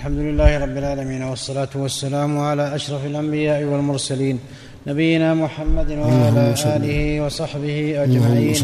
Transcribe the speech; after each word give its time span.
الحمد 0.00 0.18
لله 0.18 0.58
رب 0.58 0.76
العالمين 0.76 1.22
والصلاة 1.22 1.68
والسلام 1.74 2.38
على 2.38 2.74
أشرف 2.74 3.06
الأنبياء 3.06 3.64
والمرسلين 3.64 4.38
نبينا 4.86 5.34
محمد 5.34 5.90
وعلى 5.90 6.54
آله 6.66 7.20
وصحبه 7.20 8.02
أجمعين. 8.04 8.54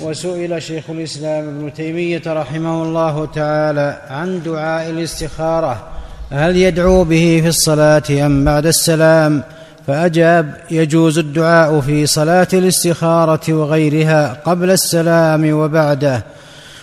وسئل 0.00 0.62
شيخ 0.62 0.90
الإسلام 0.90 1.48
ابن 1.48 1.72
تيمية 1.72 2.22
رحمه 2.26 2.82
الله 2.82 3.26
تعالى 3.26 3.98
عن 4.10 4.42
دعاء 4.42 4.90
الاستخارة 4.90 5.88
هل 6.30 6.56
يدعو 6.56 7.04
به 7.04 7.40
في 7.42 7.48
الصلاة 7.48 8.26
أم 8.26 8.44
بعد 8.44 8.66
السلام؟ 8.66 9.42
فأجاب 9.86 10.54
يجوز 10.70 11.18
الدعاء 11.18 11.80
في 11.80 12.06
صلاة 12.06 12.48
الاستخارة 12.52 13.52
وغيرها 13.52 14.36
قبل 14.44 14.70
السلام 14.70 15.52
وبعده. 15.52 16.22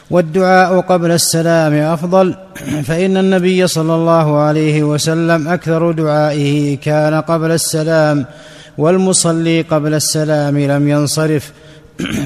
والدعاء 0.10 0.82
قبل 0.82 1.12
السلام 1.12 1.73
أفضل 1.73 2.36
فإن 2.84 3.18
النبي 3.18 3.68
صلى 3.68 3.96
الله 3.96 4.38
عليه 4.38 4.84
وسلم 4.84 5.48
أكثر 5.48 5.91
دعائه 5.91 6.77
كان 6.77 7.22
قبل 7.22 7.52
السلام 7.52 8.26
والمصلي 8.78 9.62
قبل 9.62 9.94
السلام 9.94 10.58
لم 10.58 10.90
ينصرف 10.90 11.52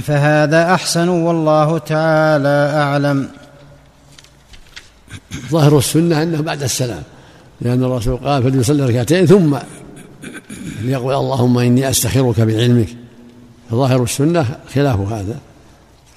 فهذا 0.03 0.73
أحسن 0.73 1.09
والله 1.09 1.77
تعالى 1.77 2.71
أعلم. 2.75 3.27
ظاهر 5.51 5.77
السنة 5.77 6.23
أنه 6.23 6.41
بعد 6.41 6.63
السلام 6.63 7.03
لأن 7.61 7.83
الرسول 7.83 8.17
قال 8.17 8.43
فليصلي 8.43 8.85
ركعتين 8.85 9.25
ثم 9.25 9.57
ليقول 10.81 11.13
اللهم 11.13 11.57
إني 11.57 11.89
استخيرك 11.89 12.41
بعلمك. 12.41 12.87
فظاهر 13.71 14.03
السنة 14.03 14.45
خلاف 14.73 14.99
هذا 14.99 15.35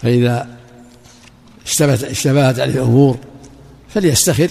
فإذا 0.03 0.47
اشتبهت 1.65 2.05
اشتبهت 2.05 2.59
عليه 2.59 2.75
الأمور 2.75 3.19
فليستخر 3.89 4.51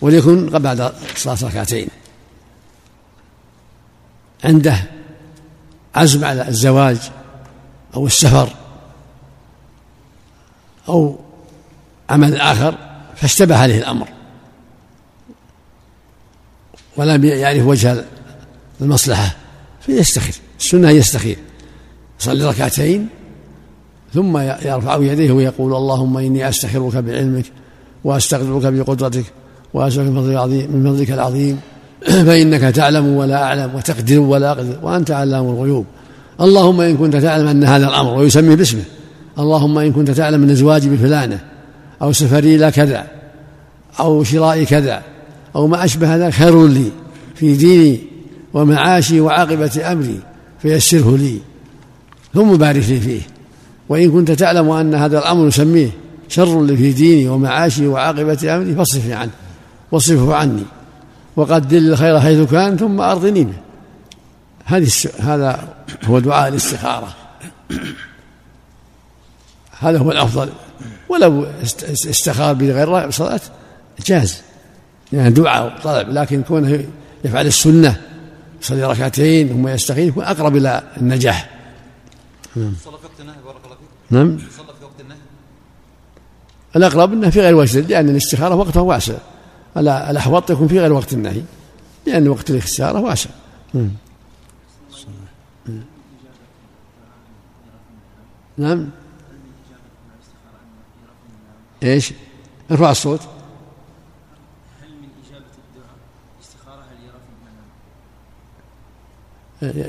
وليكن 0.00 0.46
بعد 0.46 0.92
صلاة 1.16 1.38
ركعتين. 1.42 1.88
عنده 4.44 4.84
عزم 5.94 6.24
على 6.24 6.48
الزواج 6.48 6.98
أو 7.94 8.06
السفر 8.06 8.56
أو 10.88 11.18
عمل 12.10 12.40
آخر 12.40 12.78
فاشتبه 13.16 13.56
عليه 13.56 13.78
الأمر. 13.78 14.08
ولم 16.96 17.24
يعرف 17.24 17.66
وجه 17.66 18.04
المصلحة 18.80 19.36
فيستخر 19.80 20.34
السنة 20.60 20.90
يستخير. 20.90 21.36
يصلي 22.20 22.44
ركعتين 22.44 23.08
ثم 24.14 24.38
يرفع 24.38 24.96
يديه 24.96 25.32
ويقول 25.32 25.74
اللهم 25.74 26.18
إني 26.18 26.48
استخيرك 26.48 26.96
بعلمك 26.96 27.44
وأستغفرك 28.04 28.72
بقدرتك 28.72 29.24
واسالك 29.74 30.08
من 30.08 30.14
فضلك 30.14 30.32
العظيم 30.32 30.70
من 30.72 30.92
فضلك 30.92 31.10
العظيم. 31.10 31.60
فإنك 32.26 32.60
تعلم 32.60 33.06
ولا 33.06 33.42
أعلم 33.42 33.74
وتقدر 33.74 34.20
ولا 34.20 34.50
أقدر 34.50 34.78
وأنت 34.82 35.10
علام 35.10 35.44
الغيوب. 35.44 35.84
اللهم 36.40 36.80
إن 36.80 36.96
كنت 36.96 37.16
تعلم 37.16 37.48
أن 37.48 37.64
هذا 37.64 37.88
الأمر 37.88 38.18
ويسمي 38.18 38.56
باسمه. 38.56 38.82
اللهم 39.38 39.78
إن 39.78 39.92
كنت 39.92 40.10
تعلم 40.10 40.42
أن 40.42 40.54
زواجي 40.54 40.88
بفلانة 40.88 41.40
أو 42.02 42.12
سفري 42.12 42.54
إلى 42.54 42.70
كذا 42.70 43.06
أو 44.00 44.24
شرائي 44.24 44.64
كذا 44.64 45.02
أو 45.56 45.66
ما 45.66 45.84
أشبه 45.84 46.16
ذلك 46.16 46.34
خير 46.34 46.66
لي 46.68 46.90
في 47.34 47.54
ديني 47.54 48.00
ومعاشي 48.54 49.20
وعاقبة 49.20 49.92
أمري 49.92 50.18
فيسره 50.62 51.16
لي. 51.16 51.38
ثم 52.34 52.56
بارك 52.56 52.88
لي 52.88 53.00
فيه. 53.00 53.31
وإن 53.92 54.10
كنت 54.12 54.30
تعلم 54.30 54.70
أن 54.70 54.94
هذا 54.94 55.18
الأمر 55.18 55.46
نسميه 55.46 55.90
شر 56.28 56.76
في 56.76 56.92
ديني 56.92 57.28
ومعاشي 57.28 57.86
وعاقبة 57.86 58.56
أمري 58.56 58.74
فاصرفني 58.74 59.12
عنه 59.12 59.30
واصرفه 59.90 60.34
عني 60.34 60.62
وقدر 61.36 61.78
لي 61.78 61.92
الخير 61.92 62.20
حيث 62.20 62.50
كان 62.50 62.76
ثم 62.76 63.00
أرضني 63.00 63.44
به. 63.44 63.54
هذه 64.64 64.88
هذا 65.20 65.68
هو 66.04 66.18
دعاء 66.18 66.48
الاستخارة. 66.48 67.14
هذا 69.80 69.98
هو 69.98 70.12
الأفضل. 70.12 70.48
ولو 71.08 71.46
استخار 72.10 72.54
بغير 72.54 73.10
صلاة 73.10 73.40
جاز. 74.06 74.40
يعني 75.12 75.30
دعاء 75.30 75.78
طلب 75.84 76.08
لكن 76.08 76.42
كونه 76.42 76.84
يفعل 77.24 77.46
السنة 77.46 78.00
يصلي 78.62 78.84
ركعتين 78.84 79.48
ثم 79.48 79.68
يستخير 79.68 80.08
يكون 80.08 80.24
أقرب 80.24 80.56
إلى 80.56 80.82
النجاح. 80.96 81.50
نعم 82.56 82.74
نعم. 84.12 84.38
صلى 84.38 84.66
في 84.78 84.84
وقت 84.84 85.00
النهي 85.00 85.18
الأقرب 86.76 87.12
أنه 87.12 87.30
في 87.30 87.40
غير 87.40 87.54
وقت 87.54 87.74
لأن 87.74 88.08
الاستخارة 88.08 88.54
وقتها 88.54 88.80
واسع. 88.80 89.14
الأحوط 89.76 90.50
يكون 90.50 90.68
في 90.68 90.80
غير 90.80 90.92
وقت 90.92 91.12
النهي 91.12 91.42
لأن 92.06 92.28
وقت 92.28 92.50
الاستخارة 92.50 93.00
واسع. 93.00 93.30
نعم. 93.74 93.90
نعم. 98.58 98.88
إيش؟ 101.82 102.12
ارفع 102.70 102.90
الصوت. 102.90 103.20
هل 104.82 104.88
من 104.88 105.08
إجابة 105.26 105.44
الدعاء 105.68 105.96
استخارة؟ 106.42 106.84
هل 109.62 109.82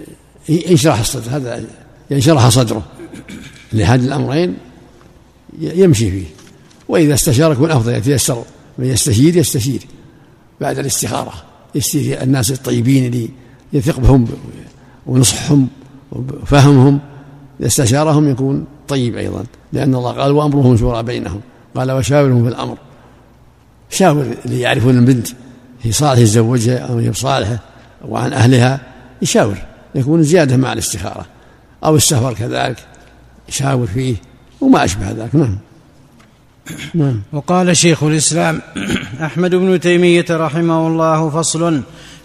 يرفع 0.49 0.71
ينشرح 0.71 0.99
الصدر 0.99 1.35
هذا 1.35 1.65
ينشرح 2.09 2.49
صدره. 2.49 2.83
لأحد 3.73 4.03
الأمرين 4.03 4.57
يمشي 5.59 6.11
فيه. 6.11 6.25
وإذا 6.87 7.13
استشار 7.13 7.51
يكون 7.51 7.71
أفضل 7.71 7.93
يتيسر 7.93 8.43
من 8.77 8.85
يستشير 8.85 9.37
يستشير. 9.37 9.81
بعد 10.61 10.79
الاستخارة 10.79 11.33
يستشير 11.75 12.21
الناس 12.21 12.51
الطيبين 12.51 13.05
اللي 13.05 13.29
يثق 13.73 13.99
بهم 13.99 14.27
ونصحهم 15.05 15.67
وفهمهم. 16.11 16.99
إذا 17.59 17.67
استشارهم 17.67 18.29
يكون 18.29 18.65
طيب 18.87 19.17
أيضا. 19.17 19.43
لأن 19.73 19.95
الله 19.95 20.11
قال 20.11 20.31
وأمرهم 20.31 20.77
شورى 20.77 21.03
بينهم. 21.03 21.41
قال 21.75 21.91
وشاورهم 21.91 22.43
في 22.43 22.49
الأمر. 22.49 22.77
شاور 23.89 24.35
اللي 24.45 24.59
يعرفون 24.59 24.97
البنت. 24.97 25.27
هي 25.81 25.91
صالحة 25.91 26.21
يتزوجها 26.21 26.77
أو 26.77 26.97
هي 26.97 27.09
بصالحة 27.09 27.59
وعن 28.07 28.33
أهلها 28.33 28.81
يشاور. 29.21 29.57
يكون 29.95 30.23
زيادة 30.23 30.57
مع 30.57 30.73
الاستخارة. 30.73 31.25
أو 31.83 31.95
السفر 31.95 32.33
كذلك. 32.33 32.77
يشاور 33.49 33.87
فيه 33.87 34.15
وما 34.61 34.83
أشبه 34.83 35.11
ذلك. 35.11 35.35
نعم. 35.35 35.57
نعم. 36.93 37.21
وقال 37.33 37.77
شيخ 37.77 38.03
الإسلام 38.03 38.61
أحمد 39.21 39.55
بن 39.55 39.79
تيمية 39.79 40.25
رحمه 40.29 40.87
الله 40.87 41.29
فصل 41.29 41.81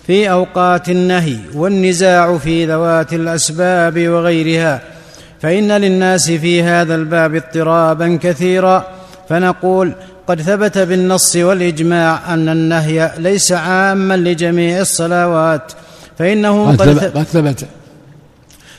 في 0.06 0.30
أوقات 0.30 0.88
النهي 0.88 1.36
والنزاع 1.54 2.38
في 2.38 2.66
ذوات 2.66 3.12
الأسباب 3.12 4.08
وغيرها 4.08 4.82
فإن 5.40 5.72
للناس 5.72 6.30
في 6.30 6.62
هذا 6.62 6.94
الباب 6.94 7.34
اضطرابا 7.34 8.18
كثيرا. 8.22 8.86
فنقول 9.28 9.92
قد 10.26 10.42
ثبت 10.42 10.78
بالنص 10.78 11.36
والإجماع 11.36 12.34
أن 12.34 12.48
النهي 12.48 13.12
ليس 13.18 13.52
عاما 13.52 14.16
لجميع 14.16 14.80
الصلوات 14.80 15.72
فإنه 16.18 16.70
قد 16.70 17.24
ثبت. 17.24 17.68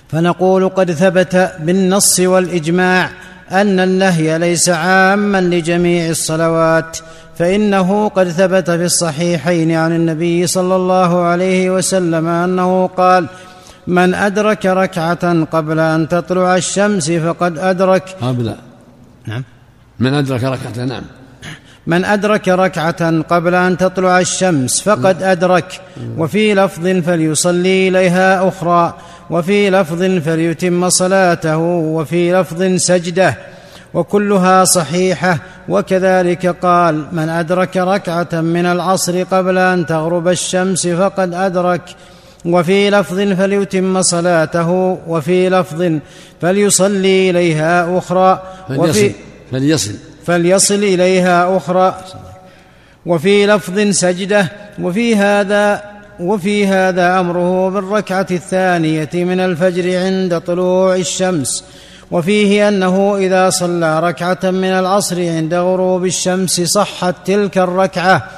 فنقول 0.09 0.69
قد 0.69 0.91
ثبت 0.91 1.51
بالنص 1.59 2.19
والإجماع 2.19 3.09
أن 3.51 3.79
النهي 3.79 4.37
ليس 4.37 4.69
عاما 4.69 5.41
لجميع 5.41 6.09
الصلوات 6.09 6.97
فإنه 7.37 8.07
قد 8.09 8.29
ثبت 8.29 8.71
في 8.71 8.85
الصحيحين 8.85 9.71
عن 9.71 9.95
النبي 9.95 10.47
صلى 10.47 10.75
الله 10.75 11.21
عليه 11.21 11.69
وسلم 11.69 12.27
أنه 12.27 12.87
قال 12.87 13.27
من 13.87 14.13
أدرك 14.13 14.65
ركعة 14.65 15.43
قبل 15.43 15.79
أن 15.79 16.07
تطلع 16.07 16.55
الشمس 16.55 17.11
فقد 17.11 17.57
أدرك 17.57 18.15
قبل 18.21 18.55
نعم. 19.27 19.43
من 19.99 20.13
أدرك 20.13 20.43
ركعة؟ 20.43 20.85
نعم. 20.85 21.03
من 21.87 22.05
أدرك 22.05 22.47
ركعة 22.47 23.21
قبل 23.21 23.55
أن 23.55 23.77
تطلع 23.77 24.19
الشمس 24.19 24.81
فقد 24.81 25.23
أدرك 25.23 25.81
وفي 26.17 26.53
لفظ 26.53 26.87
فليصلي 26.87 27.87
إليها 27.87 28.47
أخرى 28.47 28.93
وفي 29.29 29.69
لفظ 29.69 30.03
فليتم 30.03 30.89
صلاته 30.89 31.57
وفي 31.57 32.33
لفظ 32.33 32.63
سجده 32.75 33.37
وكلها 33.93 34.65
صحيحة. 34.65 35.37
وكذلك 35.69 36.45
قال 36.45 37.05
من 37.11 37.29
أدرك 37.29 37.77
ركعة 37.77 38.41
من 38.41 38.65
العصر 38.65 39.23
قبل 39.23 39.57
أن 39.57 39.85
تغرب 39.85 40.27
الشمس 40.27 40.87
فقد 40.87 41.33
أدرك. 41.33 41.81
وفي 42.45 42.89
لفظ 42.89 43.19
فليتم 43.19 44.01
صلاته 44.01 44.97
وفي 45.07 45.49
لفظ 45.49 45.99
فليصلي 46.41 47.29
إليها 47.29 47.97
أخرى 47.97 48.43
وفي 48.69 49.11
فليصل 49.51 49.93
فليصل. 50.25 50.83
إليها 50.83 51.57
أخرى. 51.57 51.95
وفي 53.05 53.47
لفظ 53.47 53.79
سجده 53.79 54.51
وفي 54.81 55.15
هذا 55.15 55.88
وفي 56.19 56.67
هذا 56.67 57.19
أمره 57.19 57.69
بالركعة 57.69 58.27
الثانية 58.31 59.09
من 59.13 59.39
الفجر 59.39 59.99
عند 59.99 60.39
طلوع 60.39 60.95
الشمس 60.95 61.63
وفيه 62.11 62.67
أنه 62.67 63.17
إذا 63.17 63.49
صلى 63.49 63.99
ركعة 63.99 64.39
من 64.43 64.69
العصر 64.69 65.21
عند 65.21 65.53
غروب 65.53 66.05
الشمس 66.05 66.61
صحت 66.61 67.15
تلك 67.25 67.57
الركعة 67.57 68.29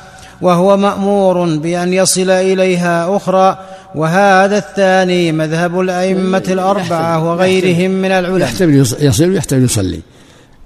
وهو 0.41 0.77
مأمور 0.77 1.57
بأن 1.57 1.93
يصل 1.93 2.29
إليها 2.29 3.17
أخرى 3.17 3.57
وهذا 3.95 4.57
الثاني 4.57 5.31
مذهب 5.31 5.79
الأئمة 5.79 6.43
الأربعة 6.47 7.25
وغيرهم 7.29 7.91
من 7.91 8.11
العلماء. 8.11 8.41
يحتمل 8.41 8.75
يصل 8.99 9.29
ويحتمل 9.29 9.63
يصلي. 9.63 9.99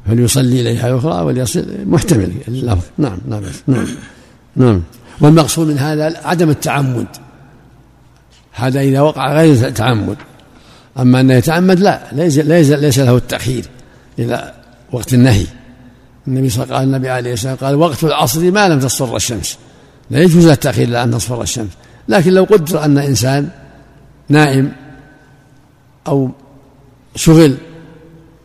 فليصلي 0.08 0.62
إليها 0.62 0.98
أخرى 0.98 1.22
وليصل 1.22 1.66
محتمل. 1.86 2.32
اللفظ. 2.48 2.84
نعم 2.98 3.18
نعم 3.28 3.42
نعم 3.68 3.88
نعم. 4.56 4.82
والمقصود 5.22 5.68
من 5.68 5.78
هذا 5.78 6.22
عدم 6.26 6.50
التعمد. 6.50 7.08
هذا 8.54 8.82
إذا 8.82 9.02
وقع 9.02 9.34
غير 9.34 9.70
تعمد 9.70 10.18
أما 11.00 11.20
أنه 11.20 11.34
يتعمد 11.34 11.80
لا 11.80 12.02
ليس, 12.12 12.38
ليس, 12.38 12.70
ليس 12.70 13.00
له 13.00 13.18
التأخير 13.18 13.66
إلى 14.20 14.54
وقت 14.92 15.14
النهي. 15.14 15.46
النبي 16.28 16.50
صلى 16.50 16.64
الله 16.64 16.76
عليه 16.76 16.86
النبي 16.86 17.10
عليه 17.10 17.34
الصلاة 17.34 17.56
قال 17.56 17.76
وقت 17.76 18.04
العصر 18.04 18.52
ما 18.52 18.70
لم 18.70 18.80
تصفر 18.80 19.16
الشمس. 19.16 19.58
لا 20.10 20.22
يجوز 20.22 20.46
التأخير 20.46 20.88
إلى 20.88 21.04
أن 21.04 21.12
تصفر 21.12 21.42
الشمس. 21.42 21.70
لكن 22.08 22.32
لو 22.32 22.44
قدر 22.44 22.86
أن 22.86 22.98
إنسان 22.98 23.50
نائم 24.30 24.72
أو 26.08 26.32
شغل 27.16 27.58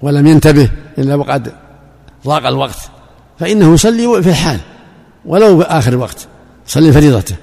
ولم 0.03 0.27
ينتبه 0.27 0.71
إلا 0.99 1.15
وقد 1.15 1.53
ضاق 2.27 2.47
الوقت 2.47 2.79
فإنه 3.39 3.75
يصلي 3.75 4.23
في 4.23 4.29
الحال 4.29 4.61
ولو 5.25 5.61
في 5.61 5.65
آخر 5.65 5.93
الوقت. 5.93 6.29
يصلي 6.71 6.93
فريضته 6.93 7.37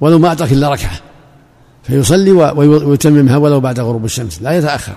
ولو 0.00 0.18
ما 0.18 0.32
أدرك 0.32 0.52
إلا 0.52 0.68
ركعة. 0.68 1.00
فيصلي 1.82 2.30
ويتممها 2.30 3.36
ولو 3.36 3.60
بعد 3.60 3.80
غروب 3.80 4.04
الشمس 4.04 4.42
لا 4.42 4.52
يتأخر. 4.52 4.92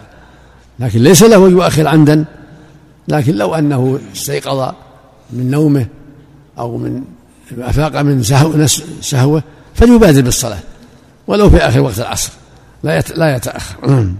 لكن 0.80 1.00
ليس 1.00 1.24
له 1.24 1.50
يؤخر 1.50 1.88
عمدا 1.88 2.25
لكن 3.08 3.36
لو 3.36 3.56
أنه 3.56 4.00
استيقظ 4.16 4.74
من 5.34 5.52
نومه 5.52 5.86
أو 6.58 6.78
من 6.78 7.02
أفاق 7.58 8.02
من 8.02 8.24
سهوة 9.02 9.44
فليبادر 9.75 10.22
بالصلاة 10.22 10.60
ولو 11.28 11.50
في 11.50 11.58
آخر 11.58 11.80
وقت 11.80 12.00
العصر. 12.00 12.31
لا 12.84 13.00
لا 13.16 13.36
يتأخر. 13.36 13.75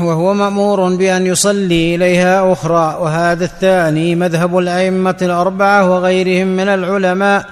وهو 0.00 0.34
مأمور 0.34 0.96
بأن 0.96 1.26
يصلي 1.26 1.94
إليها 1.94 2.52
أخرى 2.52 2.98
وهذا 3.00 3.44
الثاني 3.44 4.14
مذهب 4.14 4.58
الأئمة 4.58 5.16
الأربعة 5.22 5.90
وغيرهم 5.90 6.46
من 6.46 6.68
العلماء 6.68 7.46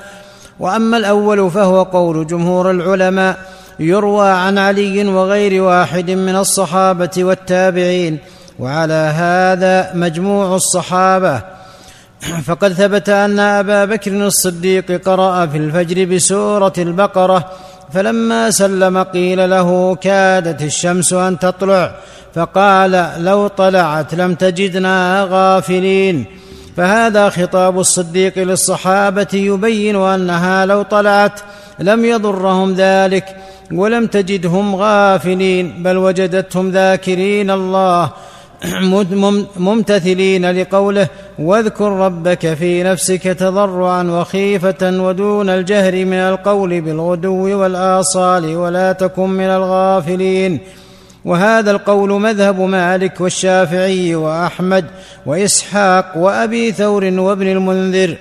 وأما 0.60 0.96
الأول 0.96 1.50
فهو 1.50 1.82
قول 1.82 2.26
جمهور 2.26 2.70
العلماء 2.70 3.38
يروى 3.80 4.28
عن 4.28 4.58
علي 4.58 5.08
وغير 5.08 5.62
واحد 5.62 6.10
من 6.10 6.36
الصحابة 6.36 7.10
والتابعين 7.18 8.18
وعلى 8.58 9.12
هذا 9.16 9.90
مجموع 9.94 10.56
الصحابة. 10.56 11.42
فقد 12.44 12.72
ثبت 12.72 13.08
أن 13.08 13.38
أبا 13.38 13.84
بكر 13.84 14.12
الصديق 14.12 15.08
قرأ 15.08 15.46
في 15.46 15.58
الفجر 15.58 16.04
بسورة 16.04 16.72
البقرة 16.78 17.50
فلما 17.92 18.50
سلم 18.50 19.02
قيل 19.02 19.50
له 19.50 19.94
كادت 19.94 20.62
الشمس 20.62 21.12
أن 21.12 21.38
تطلع 21.38 21.94
فقال 22.34 23.10
لو 23.18 23.46
طلعت 23.46 24.14
لم 24.14 24.34
تجدنا 24.34 25.28
غافلين. 25.30 26.26
فهذا 26.76 27.28
خطاب 27.28 27.78
الصديق 27.80 28.38
للصحابة 28.38 29.26
يبين 29.32 29.96
أنها 29.96 30.66
لو 30.66 30.82
طلعت 30.82 31.40
لم 31.78 32.04
يضرهم 32.04 32.74
ذلك 32.74 33.36
ولم 33.72 34.06
تجدهم 34.06 34.76
غافلين 34.76 35.82
بل 35.82 35.96
وجدتهم 35.96 36.70
ذاكرين 36.70 37.50
الله 37.50 38.10
ممتثلين 39.56 40.50
لقوله 40.50 41.08
واذكر 41.38 41.92
ربك 41.92 42.54
في 42.54 42.82
نفسك 42.82 43.22
تضرعا 43.22 44.02
وخيفة 44.02 45.02
ودون 45.02 45.50
الجهر 45.50 46.04
من 46.04 46.18
القول 46.18 46.80
بالغدو 46.80 47.60
والآصال 47.60 48.56
ولا 48.56 48.92
تكن 48.92 49.30
من 49.30 49.44
الغافلين. 49.44 50.60
وهذا 51.24 51.70
القول 51.70 52.10
مذهب 52.20 52.60
مالك 52.60 53.20
والشافعي 53.20 54.14
وأحمد 54.14 54.84
وإسحاق 55.26 56.12
وأبي 56.16 56.72
ثور 56.72 57.04
وابن 57.04 57.46
المنذر. 57.46 58.16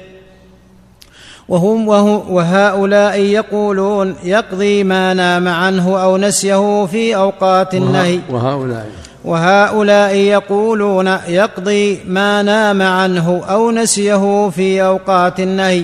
وهم 1.50 1.88
وهؤلاء 2.30 3.20
يقولون 3.20 4.16
يقضي 4.24 4.84
ما 4.84 5.14
نام 5.14 5.48
عنه 5.48 6.04
أو 6.04 6.18
نسيه 6.18 6.86
في 6.86 7.16
أوقات 7.16 7.74
النهي. 7.76 8.20
وهؤلاء. 8.30 8.90
وهؤلاء 9.26 10.16
يقولون 10.16 11.08
يقضي 11.28 12.00
ما 12.08 12.42
نام 12.42 12.82
عنه 12.82 13.42
أو 13.50 13.72
نسيه 13.72 14.50
في 14.50 14.84
أوقات 14.84 15.40
النهي. 15.40 15.84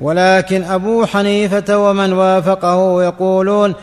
ولكن 0.00 0.64
أبو 0.64 1.06
حنيفة 1.06 1.78
ومن 1.78 2.12
وافقه 2.12 3.02
يقولون 3.02 3.74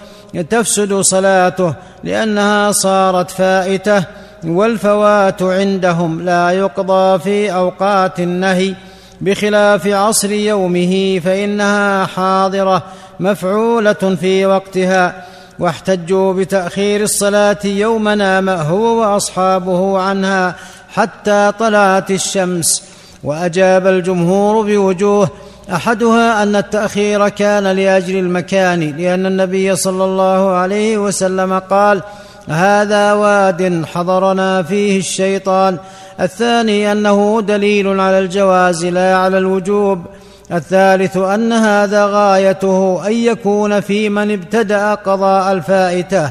تفسد 0.42 0.94
صلاته 0.94 1.74
لأنها 2.04 2.72
صارت 2.72 3.32
فائتة 3.32 4.04
والفوات 4.46 5.44
عندهم 5.44 6.22
لا 6.22 6.52
يقضى 6.52 7.20
في 7.20 7.54
أوقات 7.54 8.20
النهي 8.20 8.76
بخلاف 9.22 9.88
عصر 9.88 10.32
يومه 10.32 11.20
فإنها 11.26 12.06
حاضرة 12.06 12.84
مفعولة 13.20 13.94
في 13.94 14.46
وقتها 14.46 15.26
واحتجوا 15.60 16.34
بتأخير 16.34 17.02
الصلاة 17.02 17.58
يوم 17.66 18.10
نام 18.10 18.50
هو 18.50 19.02
وأصحابه 19.02 20.00
عنها 20.00 20.56
حتى 20.90 21.52
طلعت 21.60 22.12
الشمس 22.12 22.84
وأجاب 23.24 23.88
الجمهور 23.88 24.66
بوجوه 24.66 25.30
أحدها 25.72 26.44
أن 26.44 26.56
التأخير 26.56 27.30
كان 27.30 27.64
لأجل 27.64 28.18
المكان 28.18 28.80
لأن 28.98 29.26
النبي 29.26 29.76
صلى 29.76 30.04
الله 30.04 30.52
عليه 30.52 30.98
وسلم 30.98 31.60
قال 31.60 32.02
هذا 32.48 33.14
واد 33.14 33.86
حضرنا 33.94 34.64
فيه 34.64 35.00
الشيطان. 35.00 35.78
الثاني 36.20 36.92
أنه 36.92 37.42
دليل 37.42 38.00
على 38.00 38.20
الجواز 38.20 38.86
لا 38.86 39.18
على 39.18 39.38
الوجوب. 39.38 40.06
الثالث 40.52 41.18
أن 41.18 41.54
هذا 41.54 42.06
غايته 42.06 43.08
أن 43.08 43.14
يكون 43.14 43.80
في 43.80 44.10
من 44.10 44.32
ابتدأ 44.32 44.94
قضاء 44.94 45.52
الفائتة. 45.52 46.30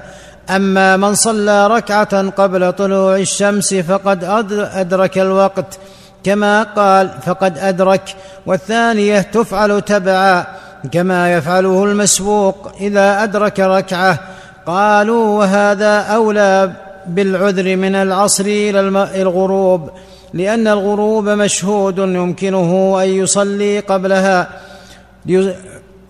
أما 0.50 0.96
من 0.96 1.14
صلى 1.14 1.66
ركعة 1.66 2.30
قبل 2.30 2.72
طلوع 2.72 3.16
الشمس 3.16 3.74
فقد 3.74 4.24
أدرك 4.74 5.18
الوقت. 5.18 5.78
كما 6.24 6.62
قال 6.62 7.10
فقد 7.26 7.58
أدرك. 7.58 8.16
والثانية 8.46 9.20
تفعل 9.20 9.82
تبعا. 9.82 10.46
كما 10.92 11.32
يفعله 11.32 11.84
المسبوق 11.84 12.72
إذا 12.80 13.22
أدرك 13.22 13.60
ركعة. 13.60 14.18
قالوا 14.66 15.38
وهذا 15.38 16.00
أولى 16.00 16.72
بالعذر 17.06 17.76
من 17.76 17.94
العصر 17.94 18.44
إلى 18.44 18.80
الغروب 19.22 19.90
لأن 20.34 20.68
الغروب 20.68 21.28
مشهود 21.28 21.98
يمكنه 21.98 23.02
أن 23.02 23.08
يصلي 23.08 23.80
قبلها 23.80 24.48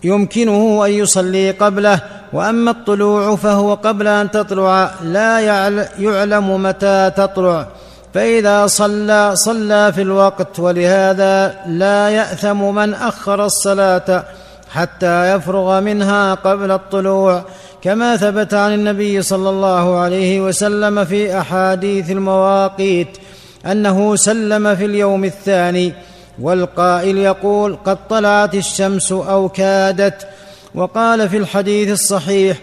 يمكنه 0.03 0.85
أن 0.85 0.91
يصلي 0.91 1.51
قبله 1.51 1.99
وأما 2.33 2.71
الطلوع 2.71 3.35
فهو 3.35 3.73
قبل 3.73 4.07
أن 4.07 4.31
تطلع 4.31 4.91
لا 5.03 5.39
يعلم 5.99 6.63
متى 6.63 7.11
تطلع. 7.17 7.67
فإذا 8.13 8.67
صلى 8.67 9.31
صلى 9.35 9.93
في 9.93 10.01
الوقت 10.01 10.59
ولهذا 10.59 11.55
لا 11.67 12.09
يأثم 12.09 12.75
من 12.75 12.93
أخر 12.93 13.45
الصلاة 13.45 14.23
حتى 14.69 15.35
يفرغ 15.35 15.79
منها 15.79 16.33
قبل 16.33 16.71
الطلوع 16.71 17.43
كما 17.81 18.17
ثبت 18.17 18.53
عن 18.53 18.73
النبي 18.73 19.21
صلى 19.21 19.49
الله 19.49 19.97
عليه 19.99 20.41
وسلم 20.41 21.05
في 21.05 21.39
أحاديث 21.39 22.11
المواقيت 22.11 23.17
أنه 23.65 24.15
سلم 24.15 24.75
في 24.75 24.85
اليوم 24.85 25.23
الثاني 25.23 25.93
والقائل 26.41 27.17
يقول 27.17 27.77
قد 27.85 28.07
طلعت 28.07 28.55
الشمس 28.55 29.11
أو 29.11 29.49
كادت 29.49 30.27
وقال 30.75 31.29
في 31.29 31.37
الحديث 31.37 31.89
الصحيح 31.89 32.57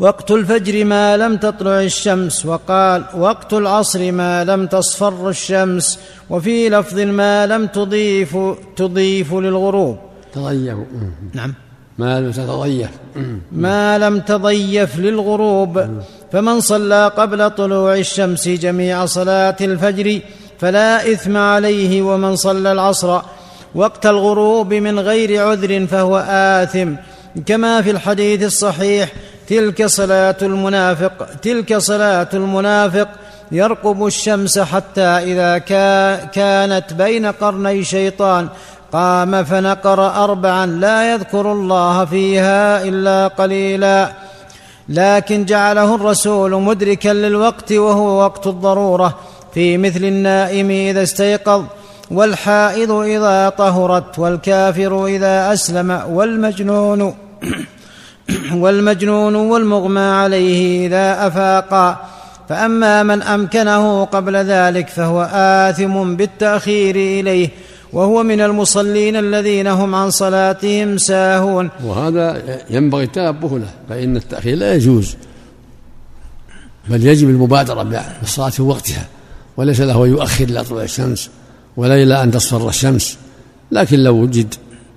وقت 0.00 0.30
الفجر 0.30 0.84
ما 0.84 1.16
لم 1.16 1.36
تطلع 1.36 1.80
الشمس 1.80 2.46
وقال 2.46 3.04
وقت 3.16 3.52
العصر 3.52 4.12
ما 4.12 4.44
لم 4.44 4.66
تصفر 4.66 5.28
الشمس 5.28 5.98
وفي 6.30 6.68
لفظ 6.68 6.98
ما 7.00 7.46
لم 7.46 7.66
تضيف 7.66 8.36
تضيف 8.76 9.34
للغروب. 9.34 9.98
تضيف. 10.32 10.76
نعم. 11.34 11.54
ما 11.98 12.20
لم 12.20 12.30
تتضيف. 12.30 12.90
ما 13.52 13.98
لم 13.98 14.20
تضيف 14.20 14.98
للغروب. 14.98 15.86
فمن 16.32 16.60
صلى 16.60 17.12
قبل 17.16 17.50
طلوع 17.50 17.94
الشمس 17.94 18.48
جميع 18.48 19.06
صلاة 19.06 19.56
الفجر 19.60 20.20
فلا 20.58 21.12
إثم 21.12 21.36
عليه 21.36 22.02
ومن 22.02 22.36
صلى 22.36 22.72
العصر. 22.72 23.20
وقت 23.74 24.06
الغروب 24.06 24.74
من 24.74 25.00
غير 25.00 25.46
عذر 25.46 25.86
فهو 25.86 26.24
آثم. 26.28 26.92
كما 27.46 27.82
في 27.82 27.90
الحديث 27.90 28.42
الصحيح 28.42 29.12
تلك 29.48 29.86
صلاة 29.86 30.36
المنافق 30.42 31.26
تلك 31.42 31.76
صلاة 31.78 32.28
المنافق 32.34 33.08
يرقب 33.52 34.06
الشمس 34.06 34.58
حتى 34.58 35.00
إذا 35.00 35.58
كانت 36.32 36.92
بين 36.92 37.26
قرني 37.26 37.84
شيطان 37.84 38.48
قام 38.92 39.44
فنقر 39.44 40.24
اربعا 40.24 40.66
لا 40.66 41.12
يذكر 41.12 41.52
الله 41.52 42.04
فيها 42.04 42.82
إلا 42.82 43.28
قليلا. 43.28 44.12
لكن 44.88 45.44
جعله 45.44 45.94
الرسول 45.94 46.62
مدركا 46.62 47.08
للوقت 47.08 47.72
وهو 47.72 48.18
وقت 48.18 48.46
الضرورة. 48.46 49.18
في 49.54 49.78
مثل 49.78 50.04
النائم 50.04 50.70
إذا 50.70 51.02
استيقظ 51.02 51.64
والحائض 52.10 52.90
إذا 52.90 53.48
طهرت 53.48 54.18
والكافر 54.18 55.06
إذا 55.06 55.52
أسلم 55.52 56.02
والمجنون. 56.08 57.14
والمجنون 58.62 59.34
والمغمى 59.34 60.00
عليه 60.00 60.86
إذا 60.86 61.26
افاقا 61.26 62.00
فأما 62.48 63.02
من 63.02 63.22
أمكنه 63.22 64.04
قبل 64.04 64.36
ذلك 64.36 64.88
فهو 64.88 65.30
آثم 65.32 66.14
بالتأخير 66.16 66.96
إليه 66.96 67.48
وهو 67.92 68.22
من 68.22 68.40
المصلين 68.40 69.16
الذين 69.16 69.66
هم 69.66 69.94
عن 69.94 70.10
صلاتهم 70.10 70.98
ساهون. 70.98 71.70
وهذا 71.84 72.42
ينبغي 72.70 73.04
التنبه 73.04 73.58
له 73.58 73.70
فإن 73.88 74.16
التأخير 74.16 74.56
لا 74.56 74.74
يجوز 74.74 75.16
بل 76.88 77.06
يجب 77.06 77.28
المبادرة 77.28 77.82
بالصلاة 78.20 78.48
في 78.48 78.62
وقتها 78.62 79.06
وليس 79.56 79.80
له 79.80 80.06
يؤخر 80.06 80.44
إلى 80.44 80.64
طلوع 80.64 80.82
الشمس 80.82 81.30
ولا 81.76 82.02
إلى 82.02 82.22
أن 82.22 82.30
تصفر 82.30 82.68
الشمس 82.68 83.18
لكن 83.72 83.98
لو 83.98 84.14
وجد 84.16 84.54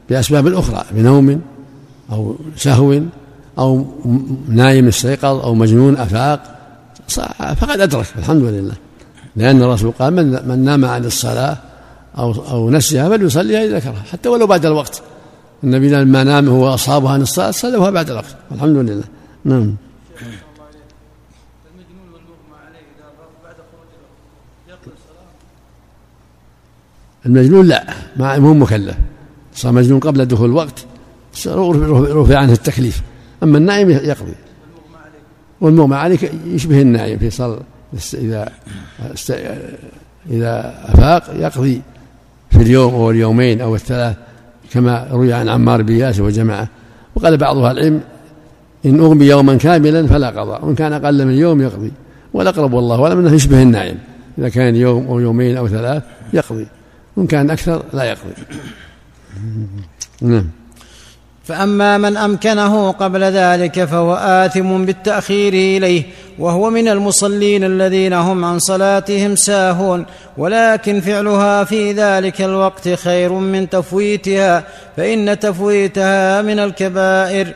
بأسباب 0.10 0.48
أخرى 0.48 0.86
بنوم 0.92 1.42
أو 2.12 2.36
سهو 2.58 3.02
أو 3.60 3.86
نايم 4.48 4.88
استيقظ 4.88 5.40
أو 5.46 5.54
مجنون 5.54 5.98
أفاق 5.98 6.56
فقد 7.56 7.80
أدرك 7.80 8.08
الحمد 8.18 8.44
لله. 8.44 8.74
لأن 9.36 9.62
الرسول 9.64 9.92
قال 9.92 10.14
من, 10.14 10.48
من 10.48 10.60
نام 10.60 10.86
عن 10.86 11.06
الصلاة 11.06 11.58
أو 12.18 12.32
أو 12.32 12.70
نسيها 12.70 13.10
فليصليها 13.10 13.66
إذا 13.66 13.78
ذكرها 13.78 14.04
حتى 14.12 14.30
ولو 14.30 14.48
بعد 14.48 14.66
الوقت. 14.66 15.02
النبي 15.64 15.90
لما 15.90 16.24
نام 16.24 16.50
هو 16.50 16.74
أصابها 16.74 17.12
عن 17.12 17.22
الصلاة 17.22 17.52
صلوها 17.52 17.90
بعد 17.90 18.10
الوقت. 18.10 18.36
الحمد 18.52 18.78
لله. 18.78 19.04
نعم. 19.46 19.76
المجنون 27.26 27.68
لا 27.68 27.94
ما 28.18 28.36
هو 28.36 28.54
مكلف. 28.54 28.96
صار 29.56 29.72
مجنون 29.72 30.00
قبل 30.00 30.26
دخول 30.26 30.50
الوقت 30.50 30.86
رفع 31.48 32.38
عنه 32.38 32.54
التكليف. 32.54 33.02
أما 33.44 33.58
النائم 33.58 33.90
يقضي 33.90 34.34
والمغمى 35.62 35.96
عليك 35.96 36.32
يشبه 36.46 36.82
النائم 36.82 37.20
في 37.20 37.30
صلاة 37.30 37.60
إذا 38.14 38.52
إذا 40.30 40.76
أفاق 40.86 41.24
يقضي 41.36 41.82
في 42.52 42.58
اليوم 42.58 42.94
أو 42.94 43.12
اليومين 43.12 43.62
أو 43.62 43.76
الثلاث 43.76 44.16
كما 44.72 45.08
روي 45.12 45.34
عن 45.34 45.50
عمار 45.50 45.82
بن 45.82 45.96
ياسر 45.96 46.24
وجماعة. 46.24 46.68
وقال 47.16 47.38
بعض 47.38 47.58
أهل 47.58 47.78
العلم 47.78 48.02
إن 48.86 49.00
أغمي 49.00 49.26
يوما 49.26 49.56
كاملا 49.58 50.08
فلا 50.08 50.30
قضاء 50.30 50.66
وإن 50.66 50.76
كان 50.76 50.94
أقل 50.94 51.26
من 51.26 51.34
يوم 51.34 51.62
يقضي. 51.62 51.92
والأقرب 52.34 52.74
والله 52.74 53.04
أعلم 53.04 53.20
أنه 53.20 53.34
يشبه 53.34 53.62
النائم 53.62 53.98
إذا 54.38 54.50
كان 54.50 54.76
يوم 54.76 55.08
أو 55.08 55.20
يومين 55.20 55.58
أو 55.58 55.68
ثلاث 55.68 56.04
يقضي 56.34 56.68
وإن 57.16 57.28
كان 57.28 57.50
أكثر 57.50 57.84
لا 57.94 58.04
يقضي. 58.04 58.34
نعم. 60.22 60.46
فأما 61.50 61.98
من 61.98 62.18
أمكنه 62.18 62.92
قبل 62.92 63.24
ذلك 63.24 63.84
فهو 63.84 64.16
آثم 64.16 64.86
بالتأخير 64.86 65.54
إليه 65.54 66.04
وهو 66.40 66.70
من 66.70 66.88
المصلين 66.88 67.64
الذين 67.64 68.14
هم 68.14 68.46
عن 68.46 68.60
صلاتهم 68.60 69.36
ساهون. 69.36 70.06
ولكن 70.38 71.02
فعلها 71.02 71.64
في 71.64 71.92
ذلك 71.92 72.42
الوقت 72.42 72.90
خير 72.90 73.34
من 73.34 73.70
تفويتها 73.70 74.64
فإن 74.98 75.40
تفويتها 75.40 76.42
من 76.42 76.60
الكبائر. 76.60 77.48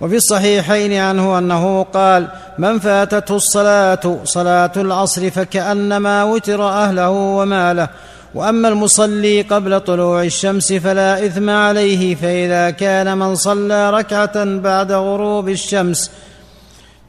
وفي 0.00 0.16
الصحيحين 0.16 0.92
عنه 0.92 1.38
أنه 1.38 1.82
قال 1.82 2.28
من 2.58 2.78
فاتته 2.78 3.36
الصلاة 3.36 4.18
صلاة 4.24 4.72
العصر 4.76 5.30
فكأنما 5.30 6.24
وتر 6.24 6.68
أهله 6.68 7.10
وماله. 7.10 7.88
وأما 8.36 8.68
المصلي 8.68 9.42
قبل 9.42 9.80
طلوع 9.80 10.22
الشمس 10.22 10.72
فلا 10.72 11.26
إثم 11.26 11.50
عليه 11.50 12.14
فإذا 12.14 12.70
كان 12.70 13.18
من 13.18 13.34
صلى 13.34 13.90
ركعة 13.90 14.44
بعد 14.44 14.92
غروب 14.92 15.48
الشمس 15.48 16.10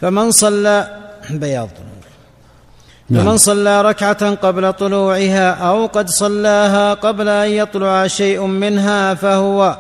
فمن 0.02 0.32
صلى 0.32 0.88
بياض. 1.30 1.70
نعم. 3.10 3.24
فمن 3.24 3.38
صلى 3.38 3.82
ركعة 3.82 4.36
قبل 4.36 4.74
طلوعها 4.74 5.52
أو 5.52 5.86
قد 5.86 6.10
صلاها 6.10 6.94
قبل 6.94 7.30
أن 7.30 7.50
يطلع 7.50 8.08
شيء 8.08 8.42
منها 8.42 9.14
فهو. 9.14 9.78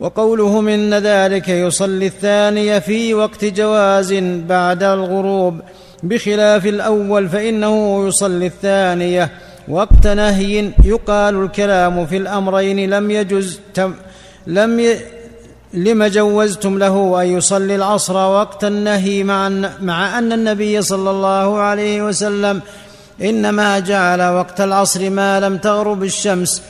وقوله 0.00 0.60
من 0.60 0.94
ذلك 0.94 1.48
يصلي 1.48 2.06
الثانية 2.06 2.78
في 2.78 3.14
وقت 3.14 3.44
جواز 3.44 4.12
بعد 4.48 4.82
الغروب 4.82 5.60
بخلاف 6.02 6.66
الأول 6.66 7.28
فإنه 7.28 8.06
يصلي 8.08 8.46
الثانية. 8.46 9.30
وقت 9.68 10.06
نهي 10.06 10.70
يقال 10.84 11.42
الكلام 11.44 12.06
في 12.06 12.16
الأمرين 12.16 12.90
لم 12.90 13.10
يجز 13.10 13.60
لم 14.46 14.80
ي 14.80 14.96
لم 15.74 16.04
جوزتم 16.04 16.78
له 16.78 17.22
أن 17.22 17.26
يصلي 17.26 17.76
العصر 17.76 18.16
وقت 18.16 18.64
النهي 18.64 19.22
مع, 19.22 19.48
مع 19.80 20.18
أن 20.18 20.32
النبي 20.32 20.82
صلى 20.82 21.10
الله 21.10 21.58
عليه 21.58 22.02
وسلم 22.02 22.60
إنما 23.22 23.78
جعل 23.78 24.22
وقت 24.22 24.60
العصر 24.60 25.10
ما 25.10 25.40
لم 25.40 25.58
تغرب 25.58 26.02
الشمس 26.02 26.62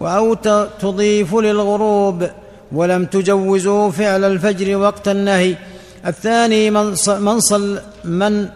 أو 0.00 0.34
تضيف 0.80 1.34
للغروب 1.34 2.28
ولم 2.72 3.04
تجوزوا 3.04 3.90
فعل 3.90 4.24
الفجر 4.24 4.76
وقت 4.76 5.08
النهي. 5.08 5.54
الثاني 6.06 6.70
من 7.20 7.40
صل 7.40 7.80
من 8.04 8.48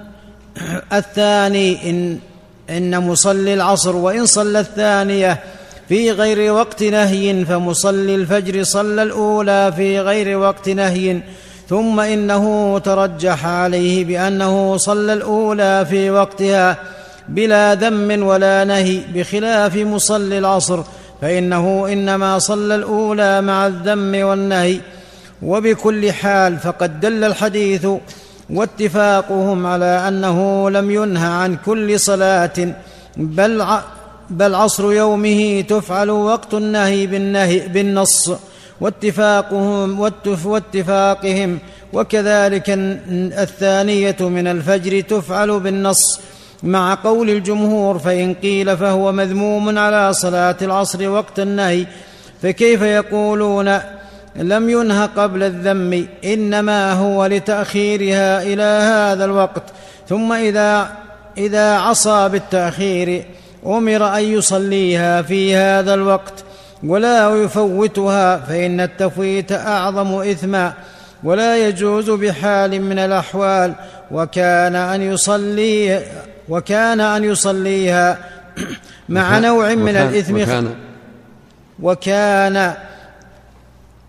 الثاني 0.93 1.91
إن 1.91 2.19
إن 2.71 2.99
مصلي 2.99 3.55
العصر 3.55 3.97
وإن 3.97 4.27
صلى 4.27 4.61
الثانية 4.61 5.39
في 5.89 6.11
غير 6.11 6.53
وقت 6.53 6.83
نهي 6.83 7.45
فمصلي 7.45 8.15
الفجر 8.15 8.63
صلى 8.63 9.03
الأولى 9.03 9.73
في 9.77 10.01
غير 10.01 10.39
وقت 10.39 10.69
نهي 10.69 11.21
ثم 11.69 12.01
إنه 12.01 12.79
ترجح 12.79 13.47
عليه 13.47 14.05
بأنه 14.05 14.77
صلى 14.77 15.13
الأولى 15.13 15.87
في 15.91 16.11
وقتها 16.11 16.77
بلا 17.29 17.75
ذم 17.75 18.23
ولا 18.23 18.65
نهي 18.65 19.01
بخلاف 19.15 19.77
مصلي 19.77 20.39
العصر 20.39 20.83
فإنه 21.23 21.93
إنما 21.93 22.39
صلى 22.39 22.75
الأولى 22.75 23.41
مع 23.41 23.67
الذم 23.67 24.25
والنهي 24.25 24.81
وبكل 25.43 26.13
حال 26.13 26.59
فقد 26.59 27.01
دل 27.01 27.25
الحديث 27.25 27.87
واتفاقهم 28.53 29.67
على 29.67 30.09
أنه 30.09 30.71
لم 30.71 30.91
ينه 30.91 31.27
عن 31.27 31.57
كل 31.57 32.01
صلاة 32.01 32.75
بل 33.17 33.67
بل 34.31 34.55
عصر 34.55 34.93
يومه 34.93 35.61
تفعل 35.61 36.11
وقت 36.11 36.55
النهي 36.55 37.07
بالنهي 37.07 37.69
بالنص 37.69 38.33
واتفاقهم 38.81 40.01
واتفاقهم. 40.45 41.59
وكذلك 41.93 42.65
الثانية 43.39 44.17
من 44.21 44.47
الفجر 44.47 45.01
تفعل 45.01 45.61
بالنص. 45.61 46.21
مع 46.63 46.95
قول 46.95 47.31
الجمهور 47.31 47.99
فإن 47.99 48.35
قيل 48.35 48.77
فهو 48.77 49.13
مذموم 49.13 49.79
على 49.79 50.13
صلاة 50.13 50.57
العصر 50.63 51.09
وقت 51.09 51.41
النهي 51.41 51.87
فكيف 52.43 52.83
يقولون 52.83 53.79
لم 54.37 54.71
ينه 54.71 55.07
قبل 55.07 55.43
الذم 55.43 56.07
إنما 56.25 56.93
هو 56.93 57.27
لتأخيرها 57.27 58.43
إلى 58.43 58.63
هذا 58.63 59.25
الوقت. 59.25 59.63
ثم 60.09 60.33
إذا 60.33 60.93
إذا 61.39 61.75
عصى 61.75 62.29
بالتأخير 62.29 63.25
أمر 63.67 64.17
أن 64.17 64.23
يصليها 64.23 65.23
في 65.23 65.57
هذا 65.57 65.95
الوقت 65.95 66.45
ولا 66.85 67.45
يفوتها 67.45 68.37
فإن 68.37 68.81
التفويت 68.81 69.53
أعظم 69.53 70.15
إثما. 70.15 70.73
ولا 71.25 71.69
يجوز 71.69 72.11
بحال 72.11 72.83
من 72.83 72.99
الأحوال 72.99 73.75
وكان 74.11 74.77
أن 74.77 75.03
يصلي 75.03 76.03
وكان 76.49 77.01
أن 77.01 77.25
يصليها 77.25 78.19
مع 79.09 79.39
نوع 79.39 79.75
من 79.75 79.97
الإثم. 79.97 80.35
وكان, 80.35 80.75
وكان 81.81 82.75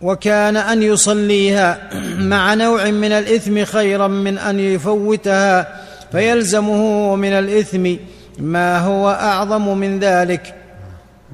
وكان 0.02 0.58
أن 0.58 0.84
يصليها 0.84 1.90
مع 2.20 2.54
نوع 2.54 2.86
من 2.92 3.12
الإثم 3.12 3.66
خيرا 3.66 4.08
من 4.08 4.38
أن 4.38 4.60
يفوتها 4.60 5.82
فيلزمه 6.12 7.16
من 7.16 7.32
الإثم 7.34 7.96
ما 8.40 8.80
هو 8.80 9.10
أعظم 9.10 9.78
من 9.78 10.00
ذلك 10.00 10.56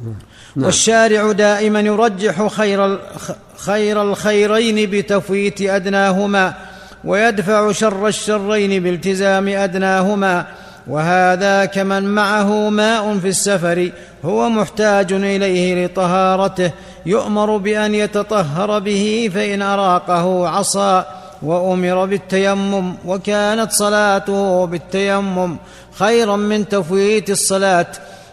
نعم. 0.04 0.66
والشارع 0.66 1.32
دائما 1.32 1.80
يرجح 1.80 2.48
خير 2.48 3.00
خير 3.58 4.02
الخيرين 4.02 4.90
بتفويت 4.90 5.62
أدناهما 5.62 6.54
ويدفع 7.04 7.72
شر 7.72 8.08
الشرين 8.08 8.84
بالتزام 8.84 9.48
أدناهما 9.48 10.46
وهذا 10.88 11.66
كمن 11.66 12.04
معه 12.04 12.70
ماء 12.70 13.18
في 13.18 13.28
السفر 13.28 13.92
هو 14.26 14.50
محتاج 14.50 15.14
إليه 15.14 15.86
لطهارته 15.86 16.72
يؤمر 17.08 17.58
بأن 17.58 17.96
يتطهر 17.96 18.80
به 18.80 19.32
فإن 19.34 19.62
أراقه 19.62 20.48
عصى 20.48 21.04
وأمر 21.42 22.06
بالتيمم 22.06 22.94
وكانت 23.06 23.72
صلاته 23.72 24.66
بالتيمم 24.66 25.58
خيرا 26.00 26.36
من 26.36 26.70
تفويت 26.70 27.30
الصلاة 27.30 27.88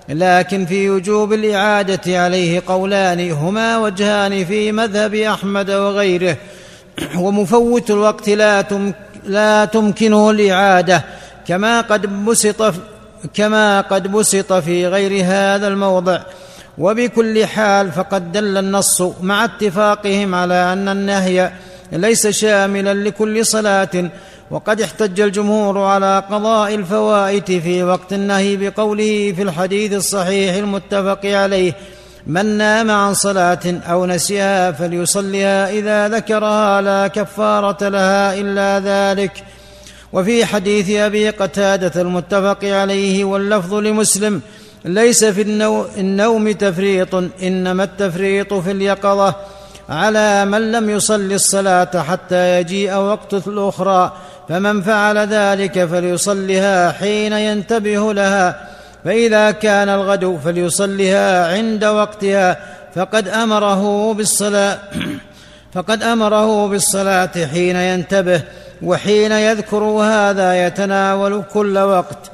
لكن 0.09 0.67
في 0.67 0.91
وجوب 0.91 1.33
الإعادة 1.33 2.23
عليه 2.23 2.63
قولان 2.67 3.31
هما 3.31 3.79
وجهان 3.79 4.45
في 4.45 4.73
مذهب 4.73 5.15
أحمد 5.15 5.71
وغيره. 5.71 6.37
ومفوت 7.19 7.91
الوقت 7.91 8.29
لا, 8.29 8.65
لا 9.25 9.65
تمكنه 9.65 10.31
الإعادة 10.31 11.05
كما 11.49 11.81
قد 11.81 12.25
بسط 12.25 12.75
كما 13.35 13.81
قد 13.81 14.13
بسط 14.13 14.53
في 14.53 14.87
غير 14.87 15.25
هذا 15.25 15.69
الموضع. 15.69 16.21
وبكل 16.79 17.47
حال 17.47 17.93
فقد 17.93 18.33
دل 18.33 18.57
النص 18.57 19.03
مع 19.23 19.45
اتفاقهم 19.45 20.35
على 20.35 20.73
أن 20.73 20.89
النهي 20.89 21.53
ليس 21.93 22.27
شاملا 22.27 22.95
لكل 22.95 23.47
صلاة 23.47 24.11
وقد 24.51 24.81
احتج 24.81 25.21
الجمهور 25.21 25.79
على 25.79 26.23
قضاء 26.31 26.75
الفوائت 26.75 27.53
في 27.53 27.83
وقت 27.83 28.13
النهي 28.13 28.57
بقوله 28.57 29.33
في 29.37 29.43
الحديث 29.43 29.93
الصحيح 29.93 30.55
المتفق 30.55 31.27
عليه 31.27 31.73
من 32.27 32.47
نام 32.47 32.91
عن 32.91 33.15
صلاة 33.15 33.81
أو 33.91 34.07
نسيها 34.07 34.73
فليصلها 34.73 35.71
إذا 35.71 36.09
ذكرها 36.09 36.81
لا 36.81 37.07
كفارة 37.07 37.89
لها 37.89 38.35
إلا 38.35 38.81
ذلك 38.81 39.45
وفي 40.13 40.45
حديث 40.45 40.91
أبي 40.91 41.31
قتادة 41.31 42.01
المتفق 42.03 42.65
عليه 42.65 43.25
واللفظ 43.25 43.75
لمسلم 43.75 44.41
ليس 44.85 45.25
في 45.25 45.43
النوم 45.99 46.53
تفريط 46.53 47.15
إنما 47.43 47.85
التفريط 47.85 48.55
في 48.55 48.71
اليقظة 48.71 49.35
على 49.89 50.45
من 50.45 50.73
لم 50.73 50.91
يصل 50.91 51.33
الصلاة 51.33 52.03
حتى 52.03 52.61
يجيء 52.61 52.95
وقت 52.95 53.35
الأخرى 53.35 54.13
فمن 54.49 54.83
فعل 54.83 55.19
ذلك 55.19 55.85
فليصلها 55.85 56.93
حين 56.93 57.33
ينتبه 57.33 58.13
لها 58.13 58.69
فإذا 59.05 59.51
كان 59.51 59.89
الغد 59.89 60.39
فليصلها 60.45 61.55
عند 61.55 61.85
وقتها 61.85 62.57
فقد 62.95 63.29
أمره 63.29 64.15
بالصلاه 64.15 64.79
فقد 65.75 66.03
أمره 66.03 66.69
بالصلاة 66.69 67.47
حين 67.53 67.77
ينتبه 67.77 68.43
وحين 68.83 69.33
يذكر 69.33 69.83
هذا 69.85 70.67
يتناول 70.67 71.43
كل 71.53 71.79
وقت. 71.79 72.34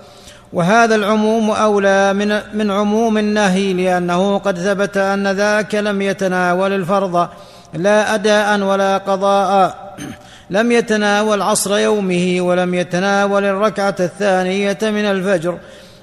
وهذا 0.53 0.95
العموم 0.95 1.51
أولى 1.51 2.13
من 2.13 2.41
من 2.55 2.71
عموم 2.71 3.19
النهي 3.19 3.73
لأنه 3.73 4.39
قد 4.39 4.59
ثبت 4.59 4.97
أن 4.97 5.29
ذاك 5.29 5.75
لم 5.75 6.03
يتناول 6.03 6.73
الفرض. 6.73 7.29
لا 7.75 8.15
أداء 8.15 8.61
ولا 8.61 8.99
قضاء. 8.99 9.77
لم 10.51 10.73
يتناول 10.73 11.43
عصر 11.43 11.79
يومه 11.79 12.37
ولم 12.41 12.75
يتناول 12.75 13.45
الركعة 13.45 13.95
الثانية 14.01 14.79
من 14.83 15.05
الفجر. 15.05 15.59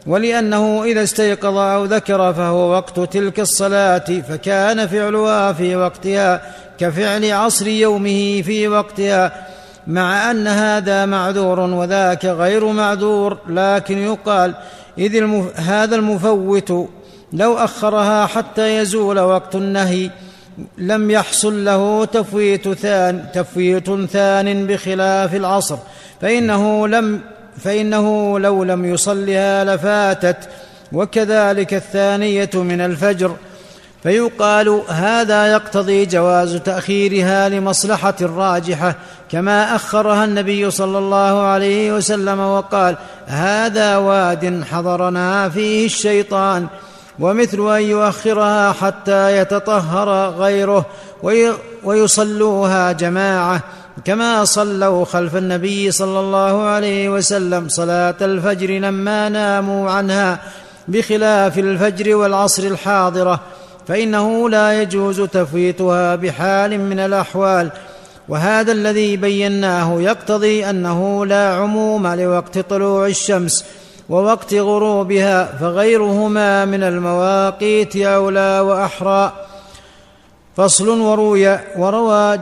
ولأنه 0.07 0.83
إذا 0.83 1.03
استيقظ 1.03 1.57
أو 1.57 1.85
ذكر 1.85 2.33
فهو 2.33 2.71
وقت 2.71 2.99
تلك 2.99 3.39
الصلاة 3.39 4.05
فكان 4.29 4.87
فعلها 4.87 5.53
في 5.53 5.75
وقتها 5.75 6.41
كفعل 6.79 7.31
عصر 7.31 7.67
يومه 7.67 8.41
في 8.41 8.67
وقتها. 8.67 9.47
مع 9.87 10.31
أن 10.31 10.47
هذا 10.47 11.05
معذور 11.05 11.59
وذاك 11.59 12.25
غير 12.25 12.65
معذور 12.65 13.37
لكن 13.49 13.97
يقال 13.97 14.53
إذ 14.97 15.15
المف... 15.15 15.59
هذا 15.59 15.95
المفوت 15.95 16.89
لو 17.33 17.57
أخرها 17.57 18.25
حتى 18.25 18.77
يزول 18.77 19.19
وقت 19.19 19.55
النهي 19.55 20.11
لم 20.77 21.11
يحصل 21.11 21.65
له 21.65 22.05
تفويت 22.05 22.69
ثان 22.69 23.25
تفويت 23.33 23.91
ثان 23.91 24.67
بخلاف 24.67 25.35
العصر. 25.35 25.77
فإنه 26.21 26.87
لم 26.87 27.21
فإنه 27.57 28.39
لو 28.39 28.63
لم 28.63 28.85
يصلها 28.85 29.63
لفاتت 29.63 30.49
وكذلك 30.93 31.73
الثانية 31.73 32.49
من 32.53 32.81
الفجر. 32.81 33.35
فيقال 34.07 34.81
هذا 34.87 35.51
يقتضي 35.51 36.05
جواز 36.05 36.55
تأخيرها 36.55 37.49
لمصلحة 37.49 38.15
راجحة 38.21 38.95
كما 39.31 39.75
أخرها 39.75 40.25
النبي 40.25 40.71
صلى 40.71 40.97
الله 40.97 41.41
عليه 41.41 41.93
وسلم 41.93 42.39
وقال 42.39 42.97
هذا 43.25 43.97
واد 43.97 44.63
حضرنا 44.71 45.49
فيه 45.49 45.85
الشيطان 45.85 46.67
ومثل 47.19 47.75
أن 47.75 47.81
يؤخرها 47.81 48.71
حتى 48.71 49.37
يتطهر 49.37 50.29
غيره 50.29 50.85
ويصلوها 51.83 52.91
جماعة 52.91 53.63
كما 54.05 54.45
صلوا 54.45 55.05
خلف 55.05 55.35
النبي 55.35 55.91
صلى 55.91 56.19
الله 56.19 56.63
عليه 56.63 57.09
وسلم 57.09 57.69
صلاة 57.69 58.15
الفجر 58.21 58.69
لما 58.69 59.29
ناموا 59.29 59.91
عنها 59.91 60.39
بخلاف 60.87 61.59
الفجر 61.59 62.15
والعصر 62.15 62.63
الحاضرة. 62.63 63.39
فإنه 63.87 64.49
لا 64.49 64.81
يجوز 64.81 65.21
تفويتها 65.21 66.15
بحال 66.15 66.79
من 66.79 66.99
الأحوال. 66.99 67.71
وهذا 68.29 68.71
الذي 68.71 69.17
بيناه 69.17 70.01
يقتضي 70.01 70.69
أنه 70.69 71.25
لا 71.25 71.53
عموم 71.53 72.07
لوقت 72.07 72.59
طلوع 72.59 73.07
الشمس 73.07 73.65
ووقت 74.09 74.53
غروبها 74.53 75.45
فغيرهما 75.45 76.65
من 76.65 76.83
المواقيت 76.83 77.95
أولى 77.95 78.59
وأحرى. 78.59 79.31
فصل 80.57 80.89
وروي 80.89 81.59
وروى 81.77 82.39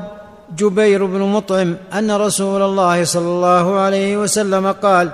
جبير 0.57 1.05
بن 1.05 1.19
مطعم 1.19 1.75
أن 1.93 2.11
رسول 2.11 2.61
الله 2.61 3.03
صلى 3.03 3.27
الله 3.27 3.79
عليه 3.79 4.17
وسلم 4.17 4.71
قال 4.71 5.11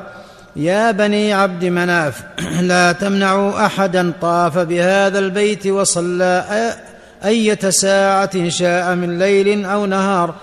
يا 0.55 0.91
بني 0.91 1.33
عبد 1.33 1.65
مناف 1.65 2.23
لا 2.61 2.91
تمنعوا 2.91 3.65
أحدا 3.65 4.13
طاف 4.21 4.57
بهذا 4.57 5.19
البيت 5.19 5.67
وصلى 5.67 6.45
أية 7.25 7.69
ساعة 7.69 8.49
شاء 8.49 8.95
من 8.95 9.19
ليل 9.19 9.65
أو 9.65 9.85
نهار. 9.85 10.33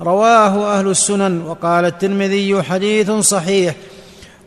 رواه 0.00 0.78
أهل 0.78 0.88
السنن 0.88 1.42
وقال 1.42 1.84
الترمذي 1.84 2.62
حديث 2.62 3.10
صحيح. 3.10 3.74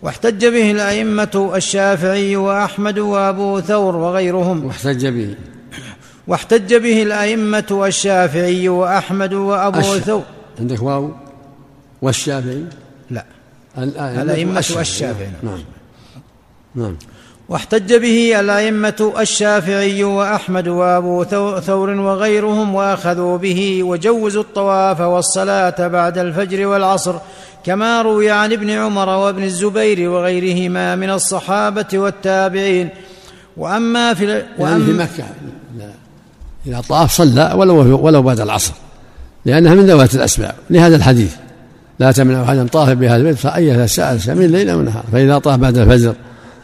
واحتج 0.02 0.45
به 0.45 0.71
الأئمة 0.71 1.52
الشافعي 1.56 2.36
وأحمد 2.36 3.00
وأبو 3.00 3.60
ثور 3.60 3.95
وغيرهم. 3.95 4.65
واحتج 4.65 5.08
به. 5.08 5.36
واحتج 6.28 6.76
به 6.76 7.04
الأئمة 7.04 7.84
الشافعي 7.88 8.69
وأحمد 8.69 9.34
وأبو 9.34 9.80
الش... 9.80 9.88
ثور. 9.88 10.24
عندك 10.60 10.82
واو؟ 10.82 11.12
والشافعي؟ 12.02 12.65
الأئمة 13.78 14.60
الشافعي 14.60 15.32
نعم. 15.44 15.60
نعم. 16.76 16.98
واحتج 17.50 17.94
به 17.94 18.40
الأئمة 18.40 19.14
الشافعي 19.20 20.04
وأحمد 20.04 20.68
وأبو 20.68 21.24
ثور 21.60 21.90
وغيرهم 21.90 22.76
وأخذوا 22.76 23.38
به 23.38 23.84
وجوزوا 23.84 24.42
الطواف 24.42 25.00
والصلاة 25.02 25.88
بعد 25.88 26.18
الفجر 26.18 26.68
والعصر 26.68 27.16
كما 27.64 28.02
روي 28.02 28.32
عن 28.32 28.54
ابن 28.54 28.70
عمر 28.70 29.10
وابن 29.10 29.44
الزبير 29.44 30.10
وغيرهما 30.10 30.96
من 30.96 31.10
الصحابة 31.10 31.88
والتابعين. 31.94 32.90
وأما 33.58 34.14
في 34.14 34.26
يعني 34.26 34.44
وأما 34.58 34.86
في 34.86 34.94
مكة 34.94 35.24
إذا 36.68 36.82
طاف 36.90 37.12
صلى 37.12 37.54
ولو 37.56 38.06
ولو 38.06 38.22
بعد 38.22 38.40
العصر 38.40 38.74
لأنها 39.46 39.76
من 39.76 39.86
ذوات 39.86 40.16
الأسباب 40.16 40.56
لهذا 40.70 40.96
الحديث. 40.96 41.36
لا 42.00 42.12
تمنع 42.12 42.44
أحدا 42.44 42.68
طاف 42.68 42.90
بهذا 42.90 43.16
البيت 43.16 43.38
فأية 43.38 43.86
ساعة 43.86 44.20
من 44.28 44.48
ليل 44.48 44.70
أو 44.70 44.82
نهار 44.82 45.04
فإذا 45.12 45.38
طاف 45.38 45.60
بعد 45.60 45.78
الفجر 45.78 46.16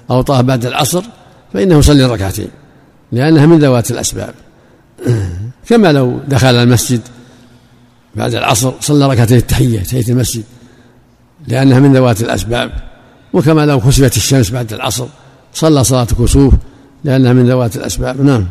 أو 0.10 0.22
طاف 0.22 0.42
بعد 0.42 0.66
العصر 0.66 1.04
فإنه 1.54 1.78
يصلي 1.78 2.06
ركعتين 2.06 2.48
لأنها 3.12 3.46
من 3.46 3.60
ذوات 3.60 3.92
الأسباب. 3.92 4.34
كما 5.70 5.92
لو 5.92 6.20
دخل 6.28 6.56
المسجد 6.56 7.02
بعد 8.16 8.36
العصر 8.36 8.74
صلى 8.80 9.08
ركعتين 9.08 9.38
التحية 9.38 9.80
تحية 9.80 10.04
المسجد 10.10 10.44
لأنها 11.48 11.80
من 11.80 11.94
ذوات 11.94 12.22
الأسباب. 12.22 12.72
وكما 13.34 13.66
لو 13.66 13.80
كسفت 13.80 14.18
الشمس 14.18 14.50
بعد 14.50 14.74
العصر 14.74 15.08
صلى 15.54 15.84
صلاة 15.84 16.06
كسوف 16.06 16.54
لأنها 17.04 17.34
من 17.34 17.50
ذوات 17.50 17.76
الأسباب. 17.76 18.22
نعم. 18.22 18.48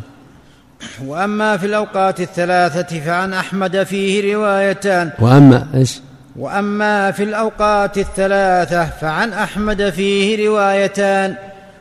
وأما 1.07 1.57
في 1.57 1.67
الأوقات 1.67 2.21
الثلاثة 2.21 3.01
فعن 3.01 3.33
أحمد 3.33 3.83
فيه 3.83 4.35
روايتان. 4.35 5.11
وأما 5.19 5.67
إيش؟ 5.75 6.01
وأما 6.39 7.11
في 7.11 7.23
الأوقات 7.23 7.99
الثلاثة 7.99 8.85
فعن 8.85 9.33
أحمد 9.33 9.91
فيه 9.91 10.49
روايتان 10.49 11.35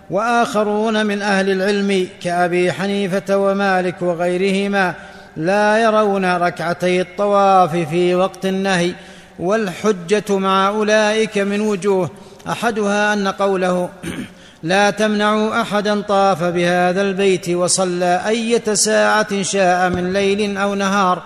وآخرون 0.09 1.05
من 1.05 1.21
أهل 1.21 1.49
العلم 1.49 2.07
كأبي 2.23 2.71
حنيفة 2.71 3.37
ومالك 3.37 4.01
وغيرهما 4.01 4.93
لا 5.37 5.83
يرون 5.83 6.35
ركعتي 6.35 7.01
الطواف 7.01 7.75
في 7.75 8.15
وقت 8.15 8.45
النهي 8.45 8.93
والحجة 9.39 10.37
مع 10.37 10.67
أولئك 10.67 11.37
من 11.37 11.61
وجوه 11.61 12.09
أحدها 12.49 13.13
أن 13.13 13.27
قوله 13.27 13.89
لا 14.63 14.89
تمنعوا 14.89 15.61
أحدا 15.61 16.01
طاف 16.01 16.43
بهذا 16.43 17.01
البيت 17.01 17.49
وصلى 17.49 18.21
أية 18.27 18.73
ساعة 18.73 19.41
شاء 19.41 19.89
من 19.89 20.13
ليل 20.13 20.57
أو 20.57 20.75
نهار 20.75 21.21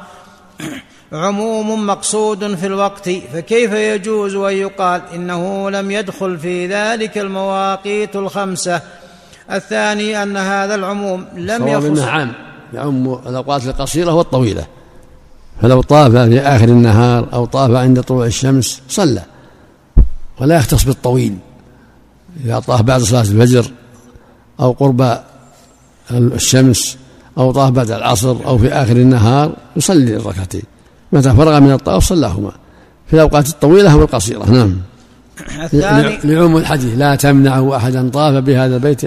عموم 1.13 1.88
مقصود 1.88 2.56
في 2.56 2.65
الوقت 2.65 3.10
فكيف 3.10 3.72
يجوز 3.72 4.36
أن 4.36 4.54
يقال 4.54 5.02
إنه 5.13 5.69
لم 5.69 5.91
يدخل 5.91 6.39
في 6.39 6.67
ذلك 6.67 7.17
المواقيت 7.17 8.15
الخمسة؟ 8.15 8.82
الثاني 9.52 10.24
أن 10.24 10.38
هذا 10.38 10.76
العموم 10.76 11.26
لم 11.36 11.67
يخص 11.67 12.00
عام 12.00 12.34
يعم 12.74 13.13
الأوقات 13.13 13.65
القصيرة 13.65 14.13
والطويلة. 14.13 14.65
فلو 15.62 15.82
طاف 15.82 16.12
في 16.12 16.39
آخر 16.39 16.65
النهار 16.65 17.28
أو 17.34 17.45
طاف 17.45 17.72
عند 17.72 18.02
طلوع 18.02 18.26
الشمس 18.26 18.82
صلى. 18.89 19.22
ولا 20.39 20.56
يختص 20.56 20.84
بالطويل. 20.84 21.38
إذا 22.45 22.60
طاف 22.60 22.82
بعد 22.82 23.02
صلاة 23.02 23.22
الفجر 23.22 23.65
أو 24.60 24.72
قرب 24.72 25.19
الشمس 26.12 26.98
أو 27.38 27.52
طاف 27.52 27.69
بعد 27.69 27.91
العصر 27.91 28.36
أو 28.45 28.58
في 28.58 28.67
آخر 28.67 28.95
النهار 28.95 29.52
يصلي 29.76 30.15
الركعتين 30.15 30.63
متى 31.12 31.30
فرغ 31.30 31.60
من 31.60 31.72
الطواف 31.72 32.04
صلاهما. 32.04 32.52
في 33.08 33.13
الأوقات 33.13 33.50
الطويلة 33.50 33.95
والقصيرة 33.95 34.52
نعم. 34.52 34.78
الثاني 35.63 36.19
لعموم 36.24 36.58
الحديث 36.58 36.98
لا 36.98 37.15
تمنعه 37.15 37.76
أحدا 37.76 38.10
طاف 38.10 38.43
بهذا 38.43 38.76
البيت 38.76 39.02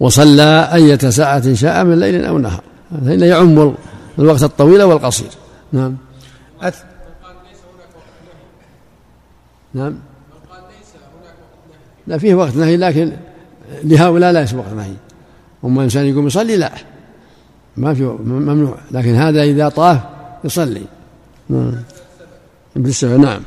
وصلى 0.00 0.70
أية 0.74 0.98
ساعة 0.98 1.54
شاء 1.54 1.84
من 1.84 2.00
ليل 2.00 2.24
أو 2.24 2.38
نهار. 2.38 2.62
فإنه 3.06 3.26
يعم 3.26 3.74
الوقت 4.18 4.42
الطويل 4.42 4.82
والقصير. 4.82 5.30
نعم. 5.72 5.96
أث... 6.62 6.82
نعم. 9.74 9.94
لا 12.06 12.18
فيه 12.18 12.34
وقت 12.34 12.56
نهي 12.56 12.76
لكن 12.76 13.12
لهؤلاء 13.84 14.32
لا 14.32 14.40
وقت 14.40 14.72
نهي. 14.76 14.92
أما 15.64 15.84
إنسان 15.84 16.06
يقوم 16.06 16.26
يصلي 16.26 16.56
لا. 16.56 16.72
ما 17.76 17.94
في 17.94 18.02
ممنوع. 18.24 18.74
لكن 18.90 19.14
هذا 19.14 19.42
إذا 19.42 19.68
طاف 19.68 19.98
يصلي. 20.44 20.82
نعم. 21.48 21.74
بالسبب 22.76 23.20
نعم. 23.20 23.42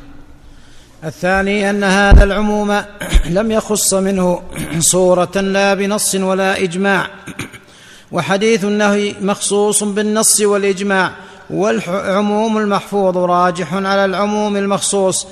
الثاني 1.04 1.70
أن 1.70 1.84
هذا 1.84 2.24
العموم 2.24 2.82
لم 3.38 3.50
يخص 3.50 3.94
منه 3.94 4.42
صورة 4.78 5.40
لا 5.40 5.74
بنص 5.74 6.14
ولا 6.14 6.62
إجماع. 6.62 7.10
وحديث 8.12 8.64
النهي 8.64 9.14
مخصوص 9.20 9.84
بالنص 9.84 10.40
والإجماع 10.40 11.10
والعموم 11.50 12.58
المحفوظ 12.58 13.16
راجح 13.18 13.74
على 13.74 14.04
العموم 14.04 14.56
المخصوص. 14.56 15.26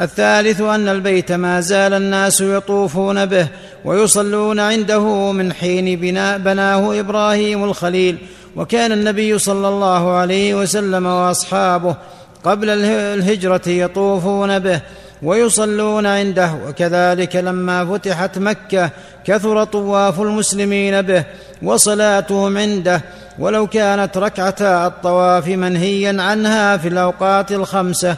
الثالث 0.00 0.60
أن 0.60 0.88
البيت 0.88 1.32
ما 1.32 1.60
زال 1.60 1.94
الناس 1.94 2.40
يطوفون 2.40 3.26
به 3.26 3.48
ويصلون 3.84 4.60
عنده 4.60 5.32
من 5.32 5.52
حين 5.52 6.00
بناه 6.38 7.00
إبراهيم 7.00 7.64
الخليل. 7.64 8.18
وكان 8.56 8.92
النبي 8.92 9.38
صلى 9.38 9.68
الله 9.68 10.10
عليه 10.10 10.54
وسلم 10.54 11.06
وأصحابه 11.06 11.96
قبل 12.44 12.70
الهجرة 12.70 13.68
يطوفون 13.68 14.58
به 14.58 14.80
ويصلون 15.22 16.06
عنده 16.06 16.54
وكذلك 16.68 17.36
لما 17.36 17.84
فتحت 17.84 18.38
مكة 18.38 18.90
كثر 19.24 19.64
طواف 19.64 20.20
المسلمين 20.20 21.02
به 21.02 21.24
وصلاتهم 21.62 22.58
عنده. 22.58 23.02
ولو 23.38 23.66
كانت 23.66 24.18
ركعتا 24.18 24.86
الطواف 24.86 25.48
منهيا 25.48 26.22
عنها 26.22 26.76
في 26.76 26.88
الأوقات 26.88 27.52
الخمسة 27.52 28.16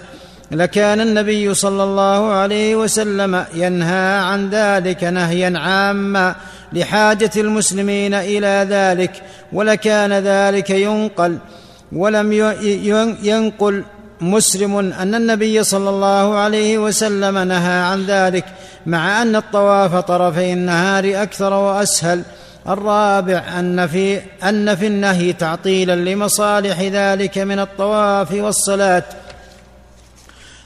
لكان 0.50 1.00
النبي 1.00 1.54
صلى 1.54 1.82
الله 1.84 2.32
عليه 2.32 2.76
وسلم 2.76 3.44
ينهى 3.54 4.18
عن 4.18 4.50
ذلك 4.50 5.04
نهيا 5.04 5.58
عاما 5.58 6.34
لحاجة 6.72 7.30
المسلمين 7.36 8.14
إلى 8.14 8.66
ذلك 8.70 9.22
ولكان 9.52 10.12
ذلك 10.12 10.70
ينقل 10.70 11.38
ولم 11.92 12.32
ينقل 13.22 13.84
مسلم 14.20 14.76
أن 14.78 15.14
النبي 15.14 15.64
صلى 15.64 15.90
الله 15.90 16.34
عليه 16.34 16.78
وسلم 16.78 17.38
نهى 17.38 17.78
عن 17.78 18.06
ذلك 18.06 18.44
مع 18.86 19.22
أن 19.22 19.36
الطواف 19.36 19.96
طرفي 19.96 20.52
النهار 20.52 21.22
أكثر 21.22 21.52
وأسهل 21.52 22.22
الرابع 22.68 23.42
أن 23.58 23.86
في 23.86 24.20
أن 24.44 24.76
في 24.76 24.86
النهي 24.86 25.32
تعطيلا 25.32 25.96
لمصالح 25.96 26.80
ذلك 26.80 27.38
من 27.38 27.58
الطواف 27.58 28.32
والصلاة. 28.32 29.02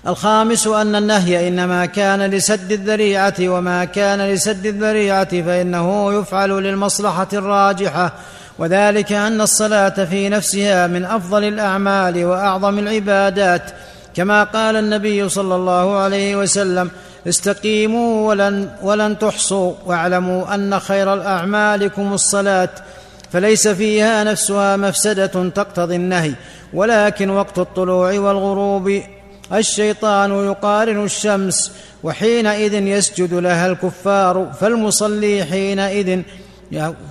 الخامس 0.07 0.67
أن 0.67 0.97
النهي 0.97 1.49
إنما 1.49 1.87
كان 1.87 2.23
لسد 2.23 2.73
الذريعة 2.73 3.35
وما 3.41 3.85
كان 3.85 4.21
لسد 4.21 4.67
الذريعة 4.67 5.43
فإنه 5.43 6.13
يفعل 6.21 6.51
للمصلحة 6.51 7.29
الراجحة 7.33 8.13
وذلك 8.59 9.13
أن 9.13 9.41
الصلاة 9.41 10.05
في 10.05 10.29
نفسها 10.29 10.87
من 10.87 11.05
أفضل 11.05 11.45
الأعمال 11.45 12.25
وأعظم 12.25 12.79
العبادات. 12.79 13.63
كما 14.15 14.45
قال 14.45 14.77
النبي 14.77 15.29
صلى 15.29 15.55
الله 15.55 15.97
عليه 15.97 16.37
وسلم 16.37 16.91
استقيموا 17.29 18.29
ولن, 18.29 18.69
ولن 18.83 19.19
تحصوا 19.19 19.75
واعلموا 19.87 20.55
أن 20.55 20.81
خير 20.81 21.15
الاعمالكم 21.15 22.13
الصلاة 22.13 22.69
فليس 23.33 23.69
فيها 23.69 24.25
نفسها 24.25 24.77
مفسدة 24.77 25.49
تقتضي 25.49 25.97
النهي 25.97 26.33
ولكن 26.75 27.31
وقت 27.31 27.59
الطلوع 27.59 28.19
والغروب 28.19 29.03
الشيطان 29.53 30.31
يقارن 30.31 31.05
الشمس 31.05 31.73
وحينئذ 32.03 32.75
يسجد 32.75 33.35
لها 33.35 33.67
الكفار 33.67 34.53
فالمصلي 34.61 35.45
حينئذ 35.45 36.23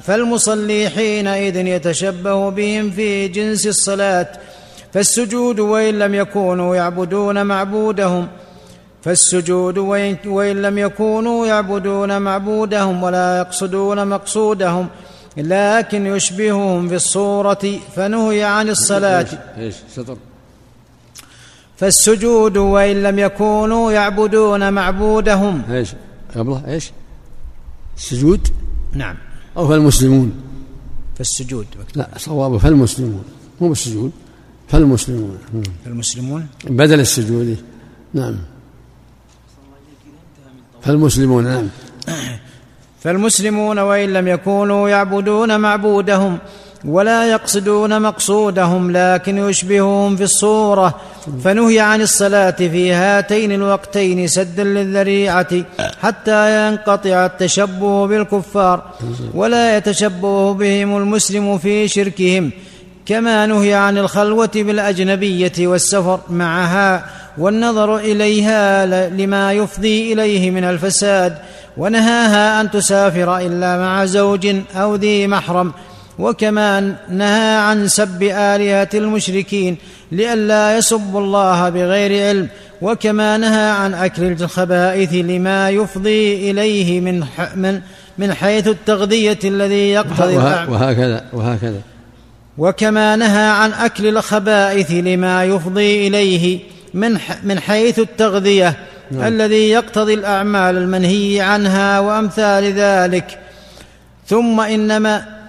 فالمصلي 0.03 0.89
حينئذ 0.89 1.55
يتشبه 1.55 2.49
بهم 2.49 2.91
في 2.91 3.27
جنس 3.27 3.67
الصلاة. 3.67 4.27
فالسجود 4.93 5.59
وإن 5.59 5.99
لم 5.99 6.15
يكونوا 6.15 6.75
يعبدون 6.75 7.45
معبودهم 7.45 8.27
فالسجود 9.01 9.77
وإن, 9.77 10.17
وإن 10.25 10.61
لم 10.61 10.77
يكونوا 10.77 11.47
يعبدون 11.47 12.21
معبودهم 12.21 13.03
ولا 13.03 13.37
يقصدون 13.37 14.07
مقصودهم 14.07 14.87
لكن 15.37 16.05
يشبههم 16.05 16.89
في 16.89 16.95
الصورة 16.95 17.79
فنهي 17.95 18.43
عن 18.43 18.69
الصلاة. 18.69 19.25
إيش 19.57 19.75
سطر 19.95 20.17
فالسجود 21.81 22.57
وإن 22.57 23.03
لم 23.03 23.19
يكونوا 23.19 23.91
يعبدون 23.91 24.73
معبودهم. 24.73 25.61
إيش؟ 25.71 25.89
قبله 26.35 26.63
إيش؟ 26.67 26.91
السجود؟ 27.97 28.47
نعم. 28.93 29.15
أو 29.57 29.67
فالمسلمون؟ 29.67 30.31
فالسجود 31.17 31.65
لا 31.95 32.07
صواب 32.17 32.57
فالمسلمون 32.57 33.23
مو 33.61 33.69
بالسجود 33.69 34.11
فالمسلمون. 34.67 35.37
فالمسلمون؟ 35.85 36.47
بدل 36.69 36.99
السجود. 36.99 37.57
نعم. 38.13 38.35
فالمسلمون 40.81 41.43
نعم. 41.43 41.67
فالمسلمون 43.03 43.79
وإن 43.79 44.13
لم 44.13 44.27
يكونوا 44.27 44.89
يعبدون 44.89 45.59
معبودهم. 45.59 46.37
ولا 46.85 47.31
يقصدون 47.31 48.01
مقصودهم 48.01 48.91
لكن 48.91 49.37
يشبههم 49.37 50.15
في 50.15 50.23
الصورة. 50.23 50.95
فنهي 51.43 51.79
عن 51.79 52.01
الصلاة 52.01 52.51
في 52.51 52.91
هاتين 52.93 53.51
الوقتين 53.51 54.27
سدا 54.27 54.63
للذريعة 54.63 55.47
حتى 56.01 56.67
ينقطع 56.67 57.25
التشبه 57.25 58.07
بالكفار 58.07 58.83
ولا 59.33 59.77
يتشبه 59.77 60.53
بهم 60.53 60.97
المسلم 60.97 61.57
في 61.57 61.87
شركهم. 61.87 62.51
كما 63.05 63.45
نهي 63.45 63.73
عن 63.73 63.97
الخلوة 63.97 64.51
بالأجنبية 64.55 65.67
والسفر 65.67 66.19
معها 66.29 67.05
والنظر 67.37 67.97
إليها 67.97 68.85
لما 69.09 69.53
يفضي 69.53 70.13
إليه 70.13 70.51
من 70.51 70.63
الفساد 70.63 71.37
ونهاها 71.77 72.61
أن 72.61 72.71
تسافر 72.71 73.37
إلا 73.37 73.77
مع 73.77 74.05
زوج 74.05 74.55
أو 74.75 74.95
ذي 74.95 75.27
محرم. 75.27 75.73
وكما 76.19 76.95
نهى 77.09 77.55
عن 77.57 77.87
سب 77.87 78.23
آلهة 78.23 78.89
المشركين 78.93 79.77
لئلا 80.11 80.77
يسبوا 80.77 81.19
الله 81.19 81.69
بغير 81.69 82.27
علم 82.27 82.47
وكما 82.81 83.37
نهى 83.37 83.69
عن 83.69 83.93
أكل 83.93 84.23
الخبائث 84.23 85.13
لما 85.13 85.69
يفضي 85.69 86.51
إليه 86.51 86.99
من 86.99 87.23
من 87.55 87.81
من 88.17 88.33
حيث 88.33 88.67
التغذية 88.67 89.39
الذي 89.43 89.91
يقتضي 89.91 90.35
وهكذا 90.35 91.23
وهكذا. 91.33 91.81
وكما 92.57 93.15
نهى 93.15 93.49
عن 93.49 93.73
أكل 93.73 94.07
الخبائث 94.07 94.91
لما 94.91 95.43
يفضي 95.43 96.07
إليه 96.07 96.59
من 96.93 97.17
من 97.43 97.59
حيث 97.59 97.99
التغذية 97.99 98.77
نعم. 99.11 99.27
الذي 99.27 99.69
يقتضي 99.69 100.13
الأعمال 100.13 100.77
المنهي 100.77 101.41
عنها 101.41 101.99
وأمثال 101.99 102.63
ذلك. 102.73 103.39
ثم 104.27 104.59
إنما 104.59 105.40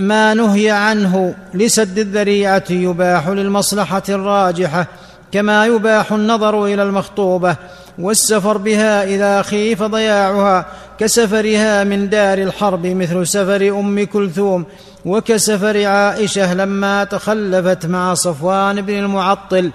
ما 0.00 0.34
نهي 0.34 0.70
عنه 0.70 1.34
لسد 1.54 1.98
الذريعة 1.98 2.64
يباح 2.70 3.28
للمصلحة 3.28 4.02
الراجحة 4.08 4.86
كما 5.32 5.66
يباح 5.66 6.12
النظر 6.12 6.64
إلى 6.64 6.82
المخطوبة 6.82 7.56
والسفر 7.98 8.56
بها 8.56 9.04
إذا 9.04 9.42
خيف 9.42 9.82
ضياعها 9.82 10.66
كسفرها 10.98 11.84
من 11.84 12.08
دار 12.08 12.38
الحرب 12.38 12.86
مثل 12.86 13.26
سفر 13.26 13.68
أم 13.80 14.06
كلثوم 14.06 14.64
وكسفر 15.04 15.86
عائشة 15.86 16.54
لما 16.54 17.04
تخلفت 17.04 17.86
مع 17.86 18.14
صفوان 18.14 18.80
بن 18.80 18.98
المعطل. 18.98 19.70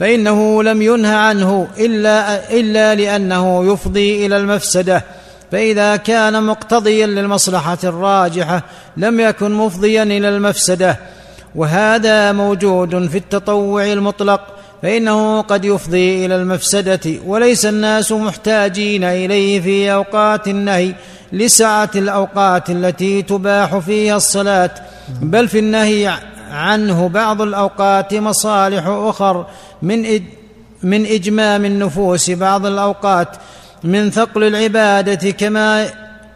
فإنه 0.00 0.62
لم 0.62 0.82
ينه 0.82 1.16
عنه 1.16 1.68
إلا 1.78 2.50
إلا 2.52 2.94
لأنه 2.94 3.72
يفضي 3.72 4.26
إلى 4.26 4.36
المفسدة. 4.36 5.04
فإذا 5.52 5.96
كان 5.96 6.42
مقتضيا 6.42 7.06
للمصلحة 7.06 7.78
الراجحة 7.84 8.62
لم 8.96 9.20
يكن 9.20 9.52
مفضيا 9.52 10.02
إلى 10.02 10.28
المفسدة 10.28 10.98
وهذا 11.54 12.32
موجود 12.32 13.08
في 13.08 13.18
التطوع 13.18 13.84
المطلق 13.84 14.40
فإنه 14.82 15.40
قد 15.40 15.64
يفضي 15.64 16.26
إلى 16.26 16.36
المفسدة 16.36 17.00
وليس 17.26 17.66
الناس 17.66 18.12
محتاجين 18.12 19.04
إليه 19.04 19.60
في 19.60 19.92
أوقات 19.92 20.48
النهي 20.48 20.94
لسعة 21.32 21.90
الأوقات 21.96 22.70
التي 22.70 23.22
تباح 23.22 23.78
فيها 23.78 24.16
الصلاة 24.16 24.70
بل 25.22 25.48
في 25.48 25.58
النهي 25.58 26.18
عنه 26.50 27.08
بعض 27.08 27.42
الأوقات 27.42 28.14
مصالح 28.14 28.86
أخر 28.86 29.46
من 29.82 30.20
من 30.82 31.06
إجمام 31.06 31.64
النفوس 31.64 32.30
بعض 32.30 32.66
الأوقات 32.66 33.28
من 33.84 34.10
ثقل 34.10 34.44
العبادة 34.44 35.30
كما 35.30 35.86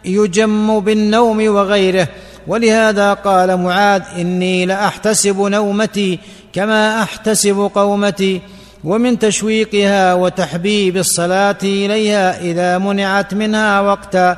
يجم 0.05 0.79
بالنوم 0.79 1.47
وغيره. 1.47 2.07
ولهذا 2.47 3.13
قال 3.13 3.57
معاذ 3.57 4.01
إني 4.17 4.65
لأحتسب 4.65 5.41
نومتي 5.41 6.19
كما 6.53 7.03
أحتسب 7.03 7.71
قومتي. 7.75 8.41
ومن 8.83 9.19
تشويقها 9.19 10.13
وتحبيب 10.13 10.97
الصلاة 10.97 11.57
إليها 11.63 12.41
إذا 12.41 12.77
منعت 12.77 13.33
منها 13.33 13.81
وقتا 13.81 14.37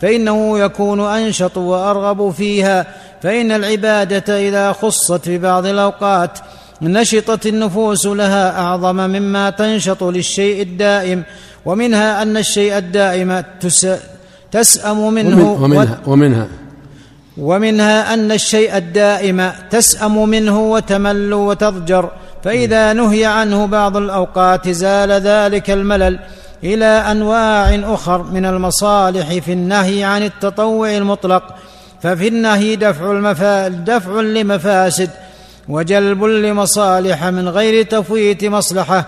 فإنه 0.00 0.58
يكون 0.58 1.00
أنشط 1.00 1.56
وأرغب 1.56 2.30
فيها. 2.30 2.86
فإن 3.22 3.52
العبادة 3.52 4.48
إذا 4.48 4.72
خصت 4.72 5.24
في 5.24 5.38
بعض 5.38 5.66
الأوقات 5.66 6.38
نشطت 6.82 7.46
النفوس 7.46 8.06
لها 8.06 8.60
أعظم 8.60 8.96
مما 8.96 9.50
تنشط 9.50 10.02
للشيء 10.02 10.62
الدائم. 10.62 11.22
ومنها 11.66 12.22
أن 12.22 12.36
الشيء 12.36 12.78
الدائم 12.78 13.42
تسأم 14.52 15.14
منه 15.14 15.52
ومنها, 15.52 16.00
ومنها. 16.06 16.48
ومنها 17.38 18.14
أن 18.14 18.32
الشيء 18.32 18.76
الدائم 18.76 19.52
تسأم 19.70 20.28
منه 20.28 20.60
وتمل 20.60 21.34
وتضجر 21.34 22.10
فإذا 22.44 22.92
نهي 22.92 23.24
عنه 23.24 23.66
بعض 23.66 23.96
الأوقات 23.96 24.68
زال 24.68 25.10
ذلك 25.10 25.70
الملل 25.70 26.18
إلى 26.64 26.84
أنواع 26.84 27.94
أخر 27.94 28.22
من 28.22 28.46
المصالح 28.46 29.38
في 29.38 29.52
النهي 29.52 30.04
عن 30.04 30.22
التطوع 30.22 30.96
المطلق 30.96 31.42
ففي 32.02 32.28
النهي 32.28 32.76
دفع 32.76 33.10
المفا 33.10 33.68
دفع 33.68 34.20
لمفاسد 34.20 35.10
وجلب 35.68 36.24
لمصالح 36.24 37.24
من 37.24 37.48
غير 37.48 37.82
تفويت 37.82 38.44
مصلحة 38.44 39.04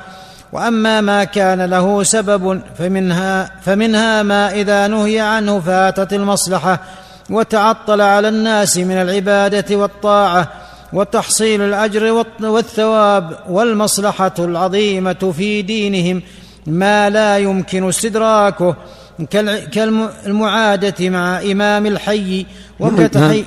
وأما 0.52 1.00
ما 1.00 1.24
كان 1.24 1.62
له 1.62 2.02
سبب 2.02 2.60
فمنها 2.78 3.50
فمنها 3.62 4.22
ما 4.22 4.52
إذا 4.52 4.86
نهي 4.86 5.20
عنه 5.20 5.60
فاتت 5.60 6.12
المصلحة 6.12 6.80
وتعطل 7.30 8.00
على 8.00 8.28
الناس 8.28 8.76
من 8.78 8.96
العبادة 8.96 9.76
والطاعة 9.76 10.48
وتحصيل 10.92 11.62
الأجر 11.62 12.24
والثواب 12.40 13.38
والمصلحة 13.48 14.34
العظيمة 14.38 15.32
في 15.36 15.62
دينهم 15.62 16.22
ما 16.66 17.10
لا 17.10 17.38
يمكن 17.38 17.88
استدراكه 17.88 18.76
كالمعادة 19.72 21.08
مع 21.08 21.40
إمام 21.42 21.86
الحي 21.86 22.46
وكتحي 22.80 23.44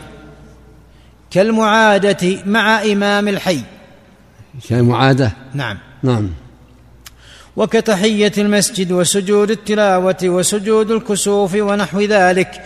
كالمعادة 1.32 2.38
مع 2.46 2.84
إمام 2.84 3.28
الحي. 3.28 3.62
كالمعادة؟ 4.70 5.32
نعم. 5.54 5.78
نعم. 6.04 6.30
وكتحية 7.58 8.32
المسجد 8.38 8.92
وسجود 8.92 9.52
التلاوة 9.52 10.18
وسجود 10.24 10.92
الكسوف 10.92 11.56
ونحو 11.56 12.02
ذلك. 12.02 12.62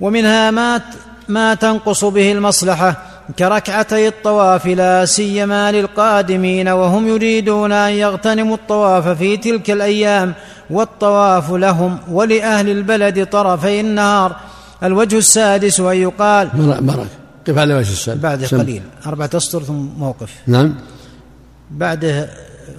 ومنها 0.00 0.50
ما 0.50 0.80
ما 1.28 1.54
تنقص 1.54 2.04
به 2.04 2.32
المصلحة 2.32 3.02
كركعتي 3.38 4.08
الطواف 4.08 4.66
لا 4.66 5.04
سيما 5.04 5.72
للقادمين 5.72 6.68
وهم 6.68 7.08
يريدون 7.08 7.72
أن 7.72 7.92
يغتنموا 7.92 8.56
الطواف 8.56 9.08
في 9.08 9.36
تلك 9.36 9.70
الأيام 9.70 10.34
والطواف 10.70 11.50
لهم 11.50 11.98
ولأهل 12.10 12.68
البلد 12.68 13.26
طرفي 13.26 13.80
النهار. 13.80 14.36
الوجه 14.82 15.18
السادس 15.18 15.80
أن 15.80 15.96
يقال 15.96 16.48
برك 16.80 17.06
قف 17.48 17.58
على 17.58 17.74
وجه 17.74 17.92
السادس؟ 17.92 18.20
بعد. 18.20 18.44
قليل. 18.44 18.82
أربعة 19.06 19.30
أسطر 19.34 19.62
ثم 19.62 19.86
موقف. 19.98 20.30
نعم. 20.46 20.74
بعده 21.70 22.28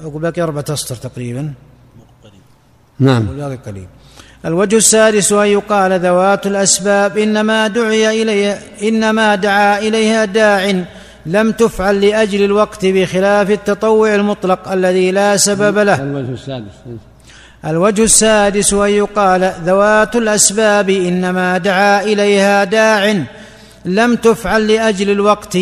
أقول 0.03 0.21
باقي 0.21 0.41
أربعة 0.41 0.65
أسطر 0.69 0.95
تقريبا. 0.95 1.53
نعم. 2.99 3.25
باقي 3.25 3.55
قليل. 3.55 3.87
الوجه 4.45 4.77
السادس 4.77 5.31
أن 5.31 5.47
يقال 5.47 5.99
ذوات 5.99 6.47
الأسباب 6.47 7.17
إنما 7.17 7.67
دعي 7.67 8.21
إليها 8.21 8.59
إنما 8.83 9.35
دعا 9.35 9.79
إليها 9.79 10.25
داع 10.25 10.83
لم 11.25 11.51
تفعل 11.51 12.01
لأجل 12.01 12.43
الوقت 12.43 12.85
بخلاف 12.85 13.51
التطوع 13.51 14.15
المطلق 14.15 14.71
الذي 14.71 15.11
لا 15.11 15.37
سبب 15.37 15.77
له. 15.77 15.95
الوجه 16.03 16.33
السادس. 16.33 16.71
الوجه 17.65 18.03
السادس 18.03 18.73
أن 18.73 18.89
يقال 18.89 19.53
ذوات 19.65 20.15
الأسباب 20.15 20.89
إنما 20.89 21.57
دعا 21.57 22.03
إليها 22.03 22.63
داع 22.63 23.23
لم 23.85 24.15
تفعل 24.15 24.67
لأجل 24.67 25.09
الوقت 25.09 25.57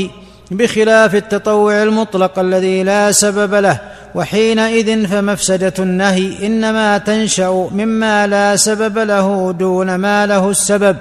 بخلاف 0.51 1.15
التطوع 1.15 1.83
المطلق 1.83 2.39
الذي 2.39 2.83
لا 2.83 3.11
سبب 3.11 3.53
له. 3.53 3.90
وحينئذ 4.15 5.07
فمفسدة 5.07 5.73
النهي 5.79 6.47
إنما 6.47 6.97
تنشأ 6.97 7.69
مما 7.71 8.27
لا 8.27 8.55
سبب 8.55 8.97
له 8.97 9.51
دون 9.51 9.95
ما 9.95 10.25
له 10.25 10.49
السبب. 10.49 10.97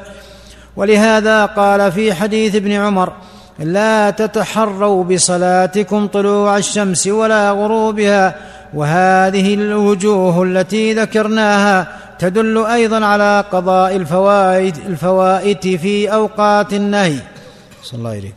ولهذا 0.76 1.46
قال 1.46 1.92
في 1.92 2.14
حديث 2.14 2.54
ابن 2.54 2.72
عمر 2.72 3.12
لا 3.58 4.10
تتحروا 4.10 5.04
بصلاتكم 5.04 6.06
طلوع 6.06 6.56
الشمس 6.56 7.06
ولا 7.06 7.50
غروبها 7.50 8.34
وهذه 8.74 9.54
الوجوه 9.54 10.42
التي 10.42 10.94
ذكرناها 10.94 11.86
تدل 12.18 12.66
أيضا 12.66 13.04
على 13.04 13.44
قضاء 13.52 13.96
الفوائد 13.96 14.76
الفوائت 14.86 15.68
في 15.68 16.12
أوقات 16.12 16.72
النهي. 16.72 17.18
صلى 17.82 17.98
الله 17.98 18.10
عليه 18.10 18.34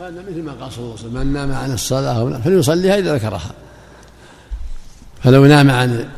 قال 0.00 0.14
مثل 0.30 0.42
ما 0.42 0.52
قال 0.52 0.72
صلى 0.72 0.78
الله 0.78 0.94
عليه 0.98 1.00
وسلم 1.00 1.14
من 1.14 1.32
نام 1.32 1.52
عن 1.52 1.72
الصلاة 1.72 2.40
فليصليها 2.44 2.98
إذا 2.98 3.14
ذكرها. 3.14 3.50
فلو 5.22 5.46
نام 5.46 5.70
عن 5.70 6.08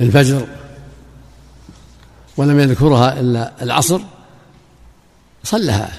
الفجر 0.00 0.46
ولم 2.36 2.60
يذكرها 2.60 3.20
إلا 3.20 3.52
العصر 3.62 4.00
صلها. 5.44 5.90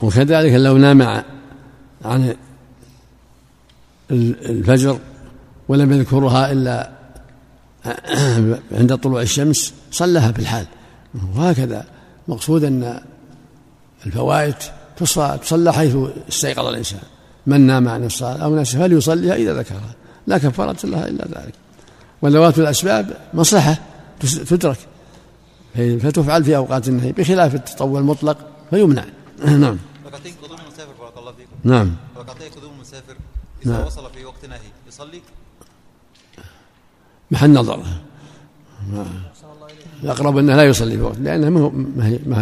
وكذلك 0.00 0.52
لو 0.52 0.76
نام 0.76 1.02
عن 2.04 2.36
الفجر 4.10 4.98
ولم 5.68 5.92
يذكرها 5.92 6.52
إلا 6.52 6.90
عند 8.72 8.96
طلوع 8.96 9.22
الشمس 9.22 9.74
صلها 9.90 10.32
في 10.32 10.38
الحال. 10.38 10.66
وهكذا 11.36 11.84
مقصود 12.28 12.64
أن 12.64 13.00
الفوائد 14.06 14.54
تصلى 15.42 15.72
حيث 15.72 15.96
استيقظ 16.28 16.66
الإنسان. 16.66 17.00
من 17.46 17.60
نام 17.60 17.88
عن 17.88 18.04
الصلاة 18.04 18.36
أو 18.36 18.56
نسي 18.56 18.78
فليصليها 18.78 19.34
إذا 19.34 19.54
ذكرها. 19.54 19.94
لا 20.26 20.38
كفارة 20.38 20.86
لها 20.86 21.08
إلا 21.08 21.24
ذلك. 21.24 21.54
وذوات 22.22 22.58
الأسباب 22.58 23.16
مصلحة 23.34 23.78
تدرك 24.20 24.78
فتفعل 25.74 26.44
في 26.44 26.56
أوقات 26.56 26.88
النهي 26.88 27.12
بخلاف 27.12 27.54
التطوع 27.54 28.00
المطلق 28.00 28.38
فيمنع. 28.70 29.04
نعم. 29.44 29.78
ركعتين 30.06 30.34
قدوم 30.42 30.58
المسافر 30.60 30.92
بارك 31.00 31.18
الله 31.18 31.32
فيكم. 31.32 31.50
نعم. 31.64 31.96
ركعتين 32.16 32.50
قدوم 32.56 32.72
المسافر 32.74 33.16
إذا 33.66 33.72
نعم. 33.72 33.86
وصل 33.86 34.10
في 34.10 34.24
وقت 34.24 34.46
نهي 34.46 34.58
يصلي؟ 34.88 35.20
محل 37.30 37.52
نظر. 37.52 37.82
الأقرب 40.02 40.38
أنه 40.38 40.56
لا 40.56 40.64
يصلي 40.64 40.96
في 40.96 41.02
وقت 41.02 41.18
لأنه 41.18 41.48
ما 41.48 41.60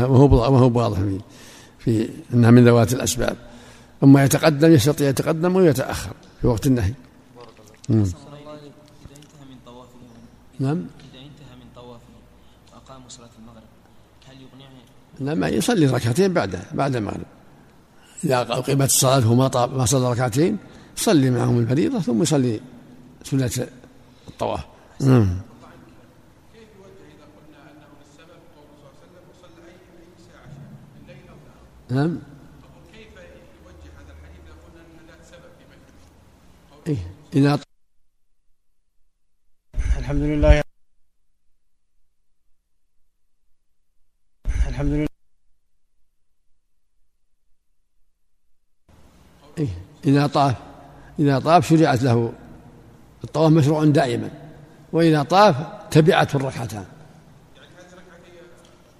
هو 0.04 0.28
ما 0.28 0.58
هو 0.58 0.78
واضح 0.78 0.98
في 1.78 2.08
أنها 2.34 2.50
من 2.50 2.64
ذوات 2.64 2.92
الأسباب. 2.92 3.36
أما 4.02 4.24
يتقدم 4.24 4.72
يستطيع 4.72 5.08
يتقدم 5.08 5.56
ويتأخر 5.56 6.12
في 6.40 6.46
وقت 6.46 6.66
النهي. 6.66 6.94
نعم. 7.88 8.00
اذا 8.00 8.10
انتهى 9.16 9.46
من 9.50 9.56
طواف 9.66 9.88
نعم 10.58 10.76
إذا 10.76 11.20
انتهى 11.20 11.56
من 11.60 11.66
طوافه 11.74 12.02
وأقام 12.72 13.02
صلاة 13.08 13.30
المغرب 13.38 13.62
هل 14.28 14.36
يقنعه؟ 14.42 14.70
لا 15.20 15.34
ما 15.34 15.48
يصلي 15.48 15.86
ركعتين 15.86 16.32
بعد 16.32 16.62
بعد 16.72 16.96
المغرب. 16.96 17.26
إذا 18.24 18.40
أقيمت 18.40 18.86
الصلاة 18.86 19.30
وما 19.30 19.48
طاب 19.48 19.76
ما 19.76 19.84
صلى 19.84 20.12
ركعتين 20.12 20.58
صلي 20.96 21.30
معهم 21.30 21.58
الفريضة 21.58 22.00
ثم 22.00 22.22
يصلي 22.22 22.60
سنة 23.24 23.50
الطواف. 24.28 24.64
نعم. 25.00 25.40
نعم. 31.90 32.18
إذا 36.86 37.58
الحمد 39.98 40.22
لله. 40.22 40.62
الحمد 44.68 44.92
لله. 44.92 45.06
إيه. 49.58 49.68
إذا 50.04 50.26
طاف 50.26 50.54
إذا 51.18 51.38
طاف 51.38 51.68
شرعت 51.68 52.02
له. 52.02 52.32
الطواف 53.24 53.52
مشروع 53.52 53.84
دائما. 53.84 54.30
وإذا 54.92 55.22
طاف 55.22 55.56
تبعته 55.90 56.36
الركعتان. 56.36 56.86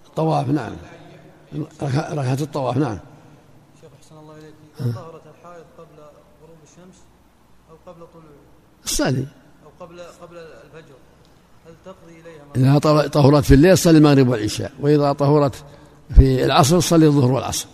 الطواف 0.06 0.48
نعم. 0.48 0.76
ركعة 1.92 2.38
الطواف 2.40 2.76
نعم. 2.76 2.98
شيخ 3.80 3.90
أحسن 4.02 4.18
الله 4.18 4.34
إليك 4.38 4.54
إذا 4.80 4.92
طهرت 4.92 5.22
الحائض 5.26 5.64
قبل 5.78 5.96
غروب 6.42 6.58
الشمس 6.62 6.96
قبل 8.02 8.12
طلوع 8.12 8.24
الصلي 8.84 9.26
أو 9.64 9.86
قبل 9.86 10.00
قبل 10.22 10.36
الفجر. 10.36 10.94
هل 11.66 11.74
تقضي 11.84 12.20
إليها 12.20 12.76
إذا 12.76 13.08
طهرت 13.08 13.44
في 13.44 13.54
الليل 13.54 13.78
صلي 13.78 13.98
المغرب 13.98 14.28
والعشاء 14.28 14.72
وإذا 14.80 15.12
طهرت 15.12 15.64
في 16.14 16.44
العصر 16.44 16.80
صلي 16.80 17.06
الظهر 17.06 17.32
والعصر. 17.32 17.66